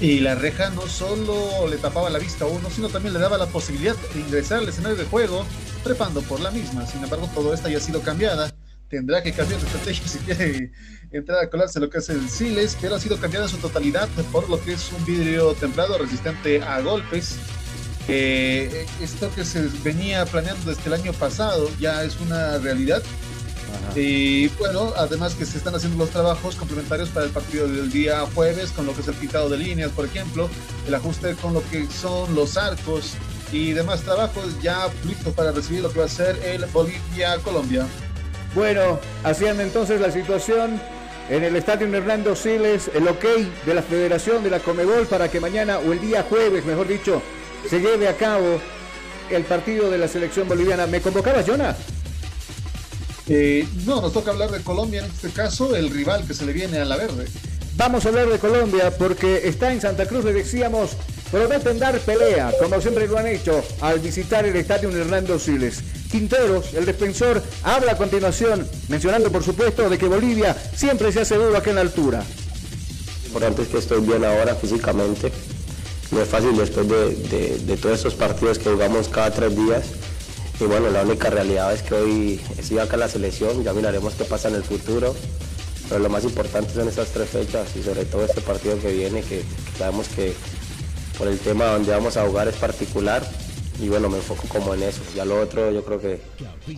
[0.02, 3.38] Y la reja no solo le tapaba la vista a uno, sino también le daba
[3.38, 5.46] la posibilidad de ingresar al escenario de juego
[5.84, 6.88] trepando por la misma.
[6.88, 8.52] Sin embargo, todo esto ya ha sido cambiada.
[8.90, 10.72] Tendrá que cambiar de estrategia si quiere
[11.12, 14.08] entrar a colarse lo que es el Siles, pero ha sido cambiada en su totalidad
[14.32, 17.38] por lo que es un vidrio templado resistente a golpes.
[18.08, 23.02] Eh, esto que se venía planeando desde el año pasado ya es una realidad.
[23.96, 28.26] Y bueno, además que se están haciendo los trabajos complementarios para el partido del día
[28.34, 30.50] jueves, con lo que es el pintado de líneas, por ejemplo,
[30.88, 33.14] el ajuste con lo que son los arcos
[33.52, 37.88] y demás trabajos ya listo para recibir lo que va a ser el Bolivia-Colombia.
[38.56, 40.80] Bueno, hacían entonces la situación
[41.30, 43.26] en el estadio Hernando Siles, el ok
[43.66, 47.22] de la Federación de la Comebol para que mañana o el día jueves, mejor dicho,
[47.70, 48.62] se lleve a cabo
[49.30, 50.88] el partido de la selección boliviana.
[50.88, 51.76] ¿Me convocabas, Jonah?
[53.28, 56.54] Eh, no, nos toca hablar de Colombia en este caso, el rival que se le
[56.54, 57.26] viene a la verde.
[57.78, 60.92] Vamos a hablar de Colombia porque está en Santa Cruz, le decíamos,
[61.30, 65.84] prometen dar pelea, como siempre lo han hecho, al visitar el estadio Hernando Siles.
[66.10, 71.36] Quinteros, el defensor, habla a continuación, mencionando por supuesto de que Bolivia siempre se hace
[71.36, 72.24] duro acá en la altura.
[73.24, 75.30] Lo importante es que estoy bien ahora físicamente.
[76.12, 79.84] No es fácil después de, todos estos partidos que jugamos cada tres días.
[80.62, 84.24] Y bueno, la única realidad es que hoy estoy acá la selección, ya miraremos qué
[84.24, 85.14] pasa en el futuro.
[85.90, 89.22] Pero lo más importante son estas tres fechas y sobre todo este partido que viene,
[89.22, 89.44] que,
[89.78, 90.34] sabemos que
[91.18, 93.24] por el tema donde vamos a jugar es particular.
[93.82, 95.02] Y bueno, me enfoco como en eso.
[95.16, 96.22] Ya lo otro yo creo que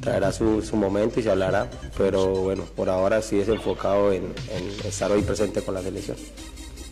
[0.01, 1.69] traerá su, su momento y se hablará.
[1.97, 6.17] Pero bueno, por ahora sí es enfocado en, en estar hoy presente con la selección.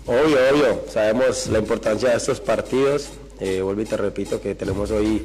[0.07, 3.09] Obvio, obvio, sabemos la importancia de estos partidos.
[3.39, 5.24] Eh, vuelvo y te repito que tenemos hoy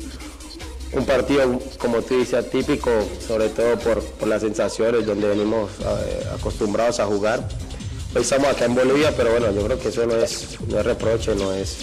[0.93, 2.91] un partido, como tú dices, atípico,
[3.27, 7.49] sobre todo por, por las sensaciones donde venimos eh, acostumbrados a jugar.
[8.15, 10.87] hoy estamos acá en Bolivia, pero bueno, yo creo que eso no es, no es
[10.87, 11.79] reproche, no es,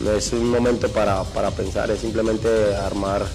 [0.00, 3.26] no es un momento para, para pensar, es simplemente armar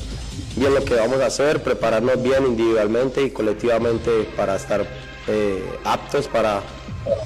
[0.55, 4.85] bien lo que vamos a hacer, prepararnos bien individualmente y colectivamente para estar
[5.27, 6.61] eh, aptos para,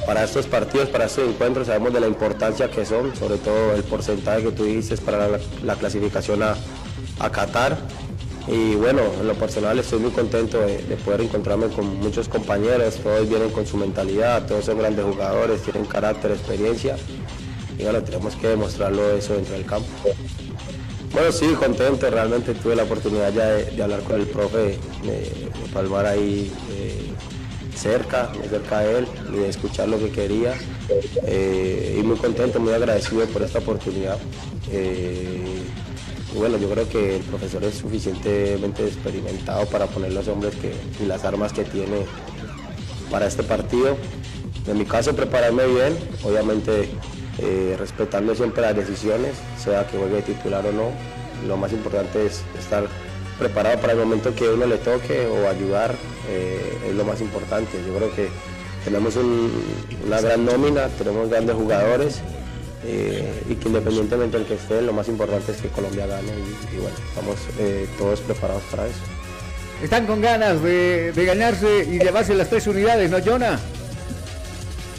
[0.06, 1.68] para estos partidos, para estos encuentros.
[1.68, 5.76] Sabemos de la importancia que son, sobre todo el porcentaje que tú dices para la,
[5.76, 6.56] clasificación a,
[7.20, 7.78] a, Qatar.
[8.48, 13.28] Y bueno, en lo personal estoy muy contento de, poder encontrarme con muchos compañeros, todos
[13.28, 16.96] vienen con su mentalidad, todos son grandes jugadores, tienen carácter, experiencia.
[17.78, 19.88] Y bueno, tenemos que demostrarlo eso dentro del campo.
[21.12, 26.06] Bueno, sí, contento, realmente tuve la oportunidad ya de, hablar con el profe, de, palmar
[26.06, 27.14] ahí eh,
[27.76, 30.54] cerca, cerca de él y de escuchar lo que quería.
[31.26, 34.18] Eh, y muy contento, muy agradecido por esta oportunidad.
[34.72, 35.62] Eh,
[36.36, 41.06] bueno, yo creo que el profesor es suficientemente experimentado para poner los hombres que, y
[41.06, 42.06] las armas que tiene
[43.10, 43.98] para este partido.
[44.68, 46.90] En mi caso, prepararme bien, obviamente
[47.40, 50.92] eh, respetando siempre las decisiones, sea que juegue titular o no.
[51.48, 52.88] Lo más importante es estar
[53.38, 55.96] preparado para el momento que uno le toque o ayudar,
[56.30, 57.78] eh, es lo más importante.
[57.88, 58.30] Yo creo que
[58.84, 59.16] tenemos
[60.06, 62.22] una gran nómina, tenemos grandes jugadores
[62.86, 66.32] eh, y que independientemente del que esté, lo más importante es que Colombia gane
[66.74, 67.36] y, bueno, estamos
[67.98, 69.00] todos preparados para eso.
[69.84, 73.60] Están con ganas de, de ganarse y llevarse las tres unidades, ¿no, Jonah?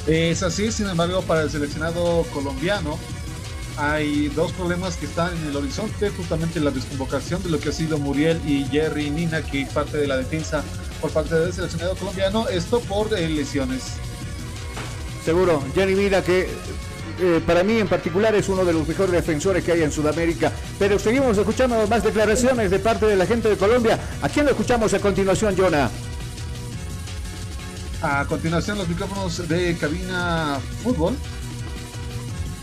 [0.07, 2.99] Es así, sin embargo, para el seleccionado colombiano
[3.77, 7.73] hay dos problemas que están en el horizonte, justamente la desconvocación de lo que ha
[7.73, 10.65] sido Muriel y Jerry Nina, que parte de la defensa
[11.01, 13.83] por parte del seleccionado colombiano, esto por eh, lesiones.
[15.25, 16.49] Seguro, Jerry Nina que
[17.19, 20.53] eh, para mí en particular es uno de los mejores defensores que hay en Sudamérica.
[20.79, 23.99] Pero seguimos escuchando más declaraciones de parte de la gente de Colombia.
[24.23, 25.91] ¿A quién lo escuchamos a continuación, Jonah?
[28.03, 31.15] A continuación, los micrófonos de cabina fútbol.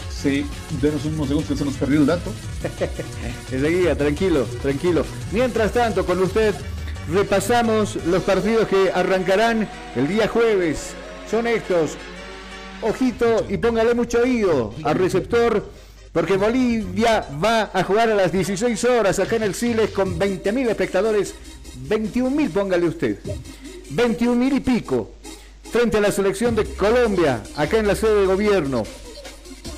[0.10, 0.46] Sí,
[0.82, 2.32] denos unos segundos que se nos perdió el dato.
[3.52, 5.06] Enseguida, tranquilo, tranquilo.
[5.32, 6.56] Mientras tanto, con usted
[7.12, 10.94] repasamos los partidos que arrancarán el día jueves.
[11.30, 11.98] Son estos.
[12.86, 15.64] Ojito y póngale mucho oído al receptor.
[16.12, 20.70] Porque Bolivia va a jugar a las 16 horas acá en el Siles con 20.000
[20.70, 21.34] espectadores.
[21.90, 23.18] 21.000, póngale usted.
[23.96, 25.12] 21.000 y pico
[25.74, 28.84] frente a la selección de Colombia, acá en la sede de gobierno.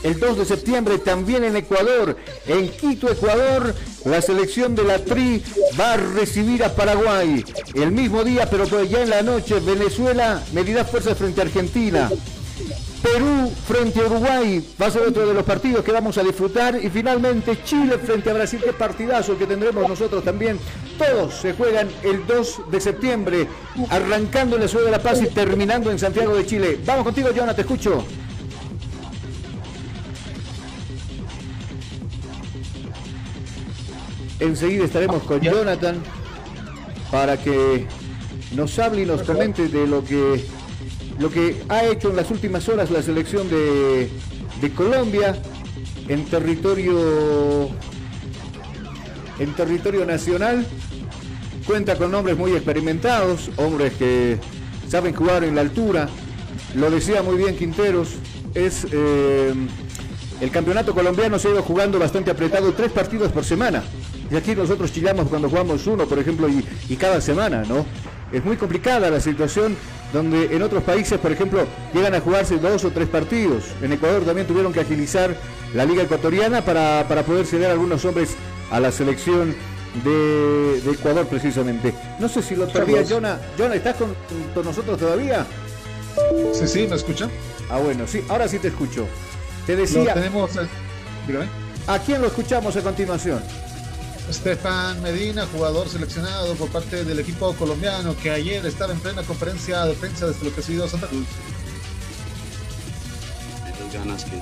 [0.03, 5.41] El 2 de septiembre también en Ecuador, en Quito, Ecuador, la selección de la TRI
[5.79, 7.45] va a recibir a Paraguay.
[7.73, 12.11] El mismo día, pero pues ya en la noche, Venezuela medirá fuerza frente a Argentina.
[13.05, 16.83] Perú frente a Uruguay va a ser otro de los partidos que vamos a disfrutar.
[16.83, 20.59] Y finalmente Chile frente a Brasil, qué partidazo que tendremos nosotros también.
[20.97, 23.47] Todos se juegan el 2 de septiembre,
[23.91, 26.79] arrancando en la Ciudad de La Paz y terminando en Santiago de Chile.
[26.83, 28.03] Vamos contigo, Jonathan, te escucho.
[34.39, 36.01] Enseguida estaremos con Jonathan
[37.11, 37.87] para que
[38.55, 40.43] nos hable y nos comente de lo que
[41.19, 44.09] lo que ha hecho en las últimas horas la selección de,
[44.75, 45.37] Colombia
[46.07, 47.69] en territorio
[49.37, 50.65] en territorio nacional
[51.67, 54.39] cuenta con hombres muy experimentados, hombres que
[54.87, 56.09] saben jugar en la altura.
[56.75, 58.15] Lo decía muy bien Quinteros,
[58.55, 59.53] es eh,
[60.41, 63.83] el campeonato colombiano se ha ido jugando bastante apretado, tres partidos por semana.
[64.31, 67.85] Y aquí nosotros chillamos cuando jugamos uno, por ejemplo, y, y cada semana, ¿no?
[68.31, 69.77] Es muy complicada la situación
[70.15, 73.65] donde en otros países, por ejemplo, llegan a jugarse dos o tres partidos.
[73.81, 75.35] En Ecuador también tuvieron que agilizar
[75.73, 78.35] la liga ecuatoriana para, poder ceder a algunos hombres
[78.71, 79.53] a la selección
[80.05, 81.93] de, Ecuador precisamente.
[82.17, 83.39] No sé si lo perdía, Jonah.
[83.57, 84.15] Jonah, ¿estás con,
[84.63, 85.45] nosotros todavía?
[86.53, 87.29] Sí, sí, ¿me escuchan?
[87.69, 89.05] Ah, bueno, sí, ahora sí te escucho.
[89.67, 90.13] Te decía...
[90.13, 90.55] tenemos...
[90.55, 90.67] Eh,
[91.87, 93.41] ¿A quién lo escuchamos a continuación?
[94.35, 99.85] Estefan Medina, jugador seleccionado por parte del equipo colombiano, que ayer estaba en plena conferencia
[99.85, 101.25] de prensa desde lo que ha sido Santa Cruz.
[103.73, 104.41] Esas ganas que,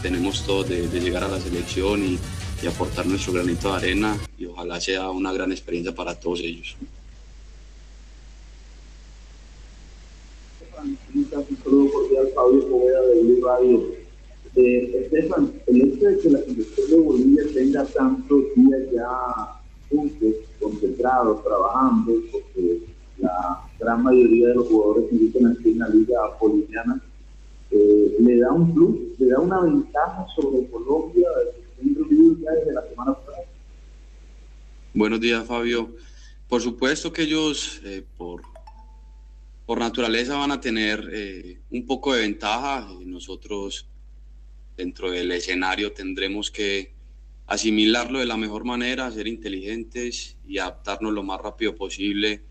[0.00, 2.18] tenemos todos de, llegar a la selección y,
[2.66, 6.74] aportar nuestro granito de arena y ojalá sea una gran experiencia para todos ellos.
[11.14, 11.30] Un
[11.62, 13.95] saludo cordial, Fabio Poveda de Radio.
[14.56, 20.34] Eh, Estefan, el hecho de que la selección de Bolivia tenga tantos días ya juntos,
[20.58, 22.80] concentrados, trabajando, porque
[23.18, 27.02] la gran mayoría de los jugadores que aquí en la liga boliviana,
[27.70, 31.28] eh, le da un plus, le da una ventaja sobre Colombia
[31.78, 33.44] desde la semana pasada.
[34.94, 35.90] Buenos días, Fabio.
[36.48, 38.40] Por supuesto que ellos, eh, por
[39.66, 42.88] por naturaleza van a tener eh, un poco de ventaja.
[43.04, 43.88] Nosotros
[44.76, 46.92] dentro del escenario tendremos que
[47.46, 52.42] asimilarlo de la mejor manera, ser inteligentes y adaptarnos lo más rápido posible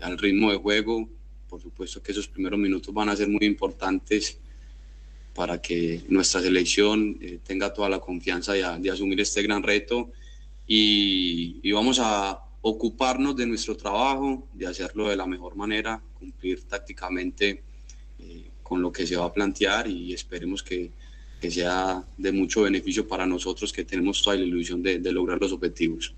[0.00, 1.08] al ritmo de juego.
[1.48, 4.38] Por supuesto que esos primeros minutos van a ser muy importantes
[5.34, 10.12] para que nuestra selección eh, tenga toda la confianza de, asumir este gran reto
[10.66, 17.62] y, vamos a ocuparnos de nuestro trabajo, de hacerlo de la mejor manera, cumplir tácticamente
[18.20, 20.92] eh, con lo que se va a plantear y esperemos que,
[21.44, 25.52] que sea de mucho beneficio para nosotros que tenemos toda la ilusión de, lograr los
[25.52, 26.14] objetivos.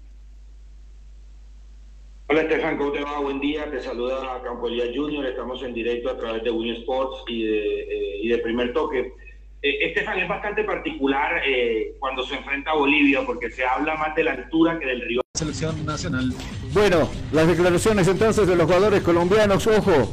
[2.29, 3.18] Hola Estefan, ¿cómo te va?
[3.18, 7.24] Buen día, te saluda Campo Elías Junior, estamos en directo a través de Win Sports
[7.27, 9.14] y de, eh, y de Primer Toque.
[9.62, 14.14] Eh, Estefan, es bastante particular eh, cuando se enfrenta a Bolivia porque se habla más
[14.14, 15.24] de la altura que del rival.
[15.35, 16.33] Selección nacional.
[16.72, 20.09] Bueno, las declaraciones entonces de los jugadores colombianos, ojo,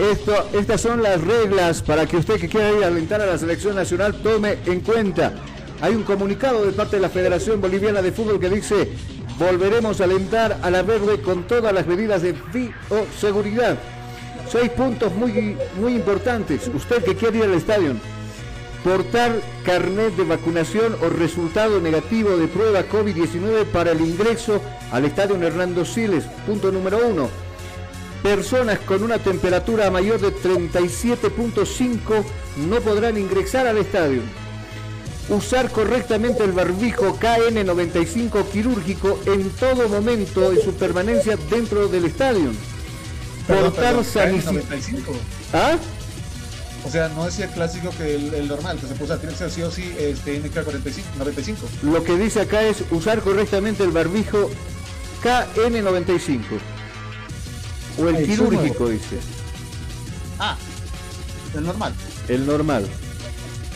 [0.00, 3.36] esto, estas son las reglas para que usted que quiera ir a alentar a la
[3.36, 5.34] selección nacional tome en cuenta.
[5.82, 8.88] Hay un comunicado de parte de la Federación Boliviana de Fútbol que dice,
[9.38, 13.76] volveremos a alentar a la verde con todas las medidas de bioseguridad.
[14.50, 16.68] Seis puntos muy, muy importantes.
[16.74, 17.94] Usted que quiere ir al estadio,
[18.82, 19.32] portar
[19.66, 25.84] carnet de vacunación o resultado negativo de prueba COVID-19 para el ingreso al estadio Hernando
[25.84, 26.24] Siles.
[26.46, 27.49] Punto número uno
[28.22, 32.24] Personas con una temperatura mayor de 37.5
[32.68, 34.20] no podrán ingresar al estadio.
[35.30, 42.50] Usar correctamente el barbijo KN95 quirúrgico en todo momento de su permanencia dentro del estadio.
[43.46, 45.04] Portar sanitización.
[45.52, 45.78] ¿Ah?
[46.84, 49.62] O sea, no es el clásico que el, normal, que se puso tiene que sí
[49.62, 51.68] o sí este, NK45, 95.
[51.82, 54.50] Lo que dice acá es usar correctamente el barbijo
[55.22, 56.79] KN95.
[58.00, 59.18] O el, quirúrgico, dice.
[60.38, 60.56] Ah,
[61.54, 61.94] el normal.
[62.28, 62.86] El normal.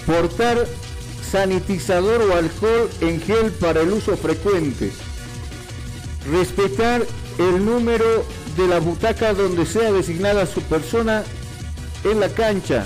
[0.06, 0.66] Portar
[1.30, 4.92] sanitizador o alcohol en gel para el uso frecuente.
[6.30, 7.04] Respetar
[7.38, 8.24] el número
[8.56, 11.24] de la butaca donde sea designada su persona
[12.04, 12.84] en la cancha.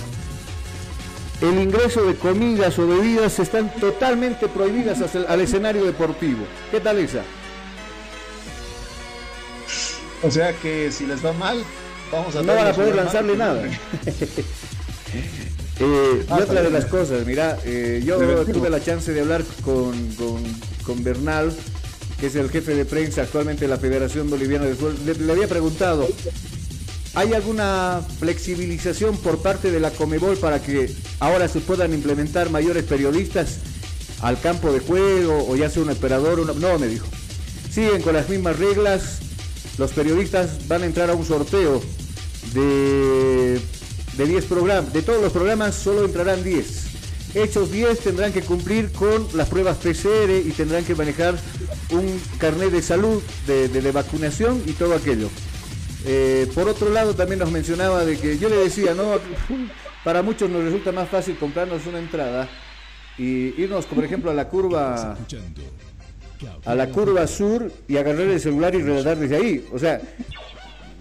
[1.40, 6.44] El ingreso de comidas o bebidas están totalmente prohibidas al escenario deportivo.
[6.70, 7.22] ¿Qué tal esa?
[10.22, 11.62] O sea que si les va mal,
[12.12, 13.62] vamos a No van a poder lanzarle nada.
[15.80, 19.94] Eh, y otra de las cosas, mira, eh, yo tuve la chance de hablar con,
[20.84, 21.54] con, Bernal,
[22.18, 24.96] que es el jefe de prensa actualmente de la Federación Boliviana de Fútbol.
[25.06, 26.08] Le, había preguntado,
[27.14, 32.82] ¿hay alguna flexibilización por parte de la Comebol para que ahora se puedan implementar mayores
[32.82, 33.58] periodistas
[34.20, 36.56] al campo de juego o ya sea un operador?
[36.56, 37.06] No, me dijo.
[37.70, 39.20] Siguen con las mismas reglas,
[39.78, 41.80] los periodistas van a entrar a un sorteo
[42.52, 43.60] de,
[44.16, 44.92] de 10 programas.
[44.92, 46.88] De todos los programas solo entrarán 10.
[47.34, 51.36] Hechos 10 tendrán que cumplir con las pruebas PCR y tendrán que manejar
[51.90, 55.28] un carnet de salud, de, vacunación y todo aquello.
[56.04, 59.18] Eh, por otro lado, también nos mencionaba de que yo le decía, no,
[60.04, 62.48] para muchos nos resulta más fácil comprarnos una entrada
[63.18, 65.16] y irnos, por ejemplo, a la curva
[66.64, 69.66] a la curva sur y agarrar el celular y relatar desde ahí.
[69.72, 70.00] O sea,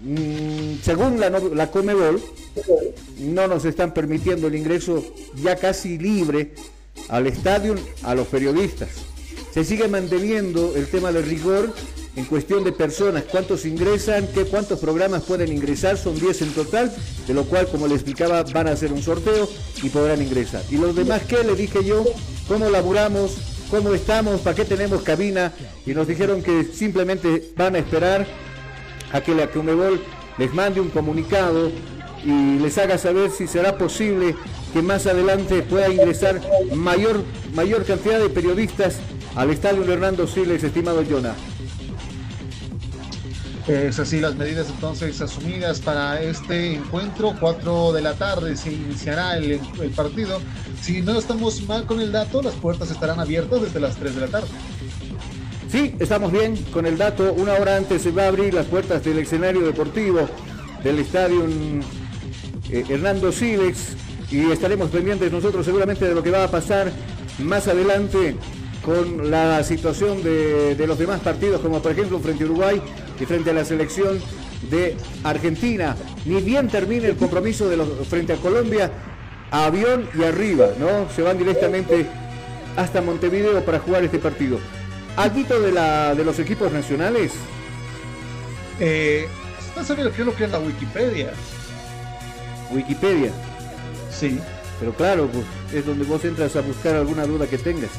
[0.02, 2.20] mm, según la, la Comebol,
[3.18, 5.04] no nos están permitiendo el ingreso
[5.36, 6.52] ya casi libre
[7.08, 8.90] al estadio a los periodistas.
[9.52, 11.72] Se sigue manteniendo el tema del rigor
[12.16, 16.92] en cuestión de personas, cuántos ingresan, qué, cuántos programas pueden ingresar, son 10 en total,
[17.26, 19.48] de lo cual, como le explicaba, van a hacer un sorteo
[19.82, 20.62] y podrán ingresar.
[20.68, 21.44] Y los demás, ¿qué?
[21.44, 22.04] Le dije yo,
[22.48, 23.57] ¿cómo laburamos?
[23.70, 25.52] Cómo estamos, para qué tenemos cabina
[25.86, 28.26] y nos dijeron que simplemente van a esperar
[29.12, 30.00] a que la Comebol
[30.38, 31.70] les mande un comunicado
[32.24, 34.34] y les haga saber si será posible
[34.72, 36.40] que más adelante pueda ingresar
[36.74, 37.22] mayor,
[37.54, 38.98] mayor cantidad de periodistas
[39.34, 41.34] al estadio Hernando Siles, estimado Jonah.
[43.68, 47.34] Es así las medidas entonces asumidas para este encuentro.
[47.38, 49.60] 4 de la tarde se iniciará el,
[49.94, 50.40] partido.
[50.80, 54.20] Si no estamos mal con el dato, las puertas estarán abiertas desde las 3 de
[54.22, 54.48] la tarde.
[55.70, 57.34] Sí, estamos bien con el dato.
[57.34, 60.26] Una hora antes se va a abrir las puertas del escenario deportivo
[60.82, 61.44] del estadio
[62.70, 63.96] eh, Hernando Silex
[64.30, 66.90] y estaremos pendientes nosotros seguramente de lo que va a pasar
[67.38, 68.34] más adelante
[68.82, 72.80] con la situación de, de los demás partidos, como por ejemplo frente a Uruguay
[73.20, 74.20] y frente a la selección
[74.70, 75.96] de Argentina.
[76.24, 78.90] Ni bien termine el compromiso de los, frente a Colombia,
[79.50, 81.10] avión y arriba, ¿no?
[81.14, 82.06] Se van directamente
[82.76, 84.58] hasta Montevideo para jugar este partido.
[85.16, 87.32] ¿Algo de, la, de los equipos nacionales?
[88.78, 89.26] Eh,
[89.58, 91.32] ¿Estás sabiendo qué es lo que es la Wikipedia?
[92.70, 93.32] Wikipedia.
[94.10, 94.38] Sí.
[94.78, 95.44] Pero claro, pues
[95.74, 97.90] es donde vos entras a buscar alguna duda que tengas.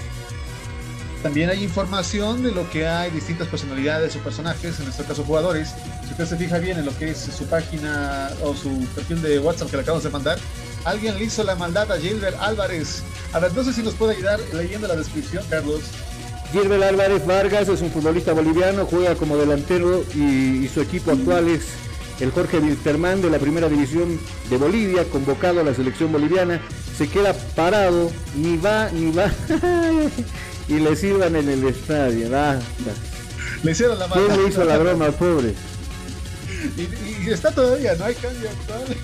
[1.22, 5.74] También hay información de lo que hay distintas personalidades o personajes, en este caso jugadores.
[6.06, 9.40] Si usted se fija bien en lo que es su página o su perfil de
[9.40, 10.40] WhatsApp que le acabamos de mandar,
[10.86, 13.04] alguien le hizo la maldad a Gilbert Álvarez.
[13.34, 15.82] A ver, no sé si nos puede ayudar leyendo la descripción, Carlos.
[16.54, 21.50] Gilbert Álvarez Vargas es un futbolista boliviano, juega como delantero y, y su equipo actual
[21.50, 21.64] es
[22.22, 26.62] el Jorge Wilterman de la primera división de Bolivia, convocado a la selección boliviana.
[26.98, 29.32] Se queda parado, ni va, ni va.
[30.70, 32.30] y le sirvan en el estadio.
[32.30, 32.62] Basta.
[33.64, 34.08] Le hicieron la.
[34.08, 35.54] ¿Quién le hizo la broma al pobre?
[36.78, 38.98] Y, y está todavía, no hay cambio actual.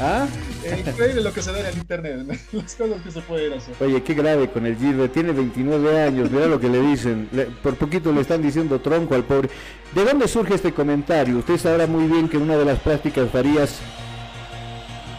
[0.00, 0.26] ¿Ah?
[0.64, 3.74] Eh, increíble lo que se ve en el internet, las cosas que se pueden hacer.
[3.80, 7.46] Oye, qué grave con el Gilbert, tiene 29 años, mira lo que le dicen, le-
[7.46, 9.50] por poquito le están diciendo tronco al pobre.
[9.94, 11.38] ¿De dónde surge este comentario?
[11.38, 13.76] Usted sabrá muy bien que en una de las prácticas Farías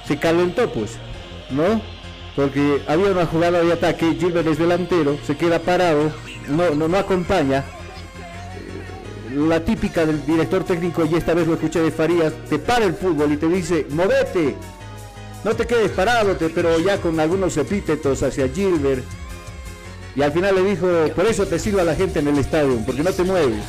[0.07, 0.91] se calentó, pues,
[1.51, 1.81] ¿no?
[2.35, 6.11] Porque había una jugada de ataque, Gilbert es delantero, se queda parado,
[6.49, 7.59] no, no, acompaña.
[7.59, 12.85] Eh, La típica del director técnico, y esta vez lo escuché de Farías, te para
[12.85, 14.55] el fútbol y te dice, movete,
[15.43, 19.03] no te quedes parado, pero ya con algunos epítetos hacia Gilbert.
[20.15, 22.79] Y al final le dijo, por eso te sirve a la gente en el estadio,
[22.85, 23.63] porque no te mueves.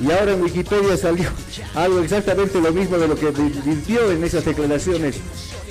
[0.00, 1.28] Y ahora en Wikipedia salió
[1.74, 5.16] algo exactamente lo mismo de lo que advirtió en esas declaraciones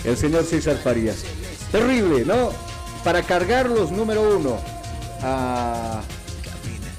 [0.03, 1.23] el señor César Farías.
[1.71, 2.51] Terrible, ¿no?
[3.03, 4.57] Para cargarlos, número uno,
[5.21, 6.01] a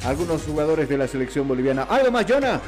[0.04, 1.82] algunos jugadores de la selección boliviana.
[1.82, 2.60] ¿Algo más, Jonah?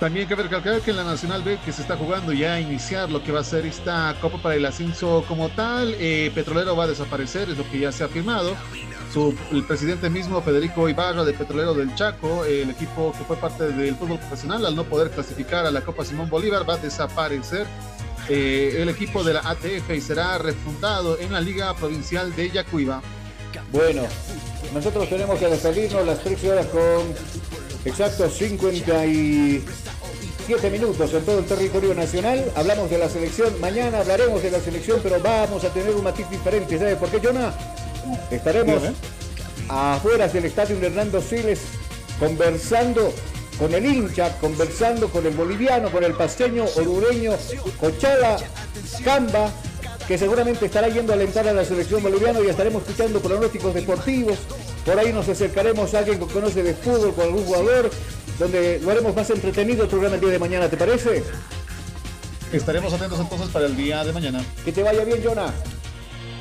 [0.00, 3.10] También que recalcar que en la Nacional B que se está jugando ya a iniciar
[3.10, 6.84] lo que va a ser esta Copa para el Ascenso como tal, eh, Petrolero va
[6.84, 8.56] a desaparecer, es lo que ya se ha firmado.
[9.12, 13.68] Su, el presidente mismo, Federico Ibarra de Petrolero del Chaco, el equipo que fue parte
[13.72, 17.66] del fútbol profesional, al no poder clasificar a la Copa Simón Bolívar, va a desaparecer.
[18.32, 23.02] Eh, el equipo de la ATF y será refundado en la Liga Provincial de Yacuiba.
[23.72, 24.02] Bueno,
[24.72, 27.12] nosotros tenemos que despedirnos las 13 horas con
[27.84, 32.52] exactos 57 minutos en todo el territorio nacional.
[32.54, 33.60] Hablamos de la selección.
[33.60, 36.78] Mañana hablaremos de la selección, pero vamos a tener un matiz diferente.
[36.78, 37.52] ¿Sabes por qué, Jonah?
[38.30, 38.80] Estaremos
[39.68, 41.62] afuera del estadio de Hernando Siles
[42.20, 43.12] conversando
[43.58, 47.32] con el hincha, conversando con el boliviano, con el pasteño, orureño,
[47.78, 48.38] Cochala,
[49.04, 49.50] Camba,
[50.08, 54.38] que seguramente estará yendo a alentar a la selección boliviana y estaremos escuchando pronósticos deportivos.
[54.84, 57.90] Por ahí nos acercaremos a alguien que conoce de fútbol, con algún jugador,
[58.38, 61.22] donde lo haremos más entretenido el programa el día de mañana, ¿te parece?
[62.52, 64.42] Estaremos atentos entonces para el día de mañana.
[64.64, 65.52] Que te vaya bien, Jonah.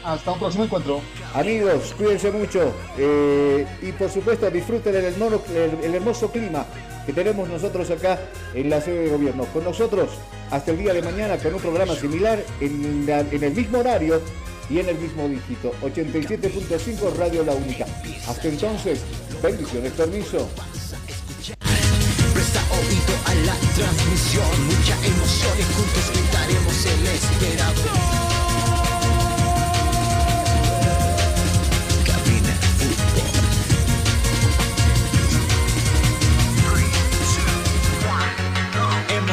[0.04, 1.02] Hasta un próximo encuentro.
[1.34, 6.66] Amigos, cuídense mucho eh, y por supuesto disfruten el, el- el hermoso clima
[7.10, 8.20] que tenemos nosotros acá
[8.54, 9.46] en la sede de gobierno.
[9.46, 10.12] Con nosotros
[10.52, 14.22] hasta el día de mañana con un programa similar en, el mismo horario
[14.70, 15.72] y en el mismo dígito.
[15.82, 17.88] 87.5 Radio La Única.
[18.28, 19.02] Hasta entonces,
[19.42, 20.48] bendiciones, permiso.
[22.32, 28.19] Presta oído a la transmisión, mucha emoción y juntos gritaremos el esperado.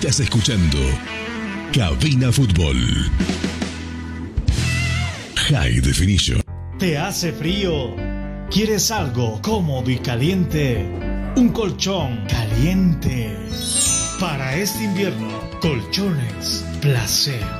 [0.00, 0.78] Estás escuchando
[1.74, 2.74] Cabina Fútbol.
[5.36, 6.40] High Definition.
[6.78, 7.94] ¿Te hace frío?
[8.50, 10.90] ¿Quieres algo cómodo y caliente?
[11.36, 13.36] Un colchón caliente.
[14.18, 15.28] Para este invierno,
[15.60, 17.59] colchones placer.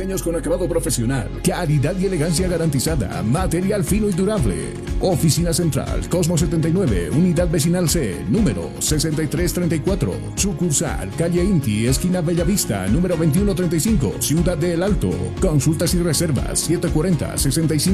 [0.01, 4.73] Diseños con acabado profesional, calidad y elegancia garantizada, material fino y durable.
[4.99, 10.13] Oficina Central, Cosmo 79, Unidad Vecinal C, número 6334.
[10.33, 15.11] Sucursal, Calle Inti, esquina Bellavista, número 2135, Ciudad del Alto.
[15.39, 17.73] Consultas y reservas 740 65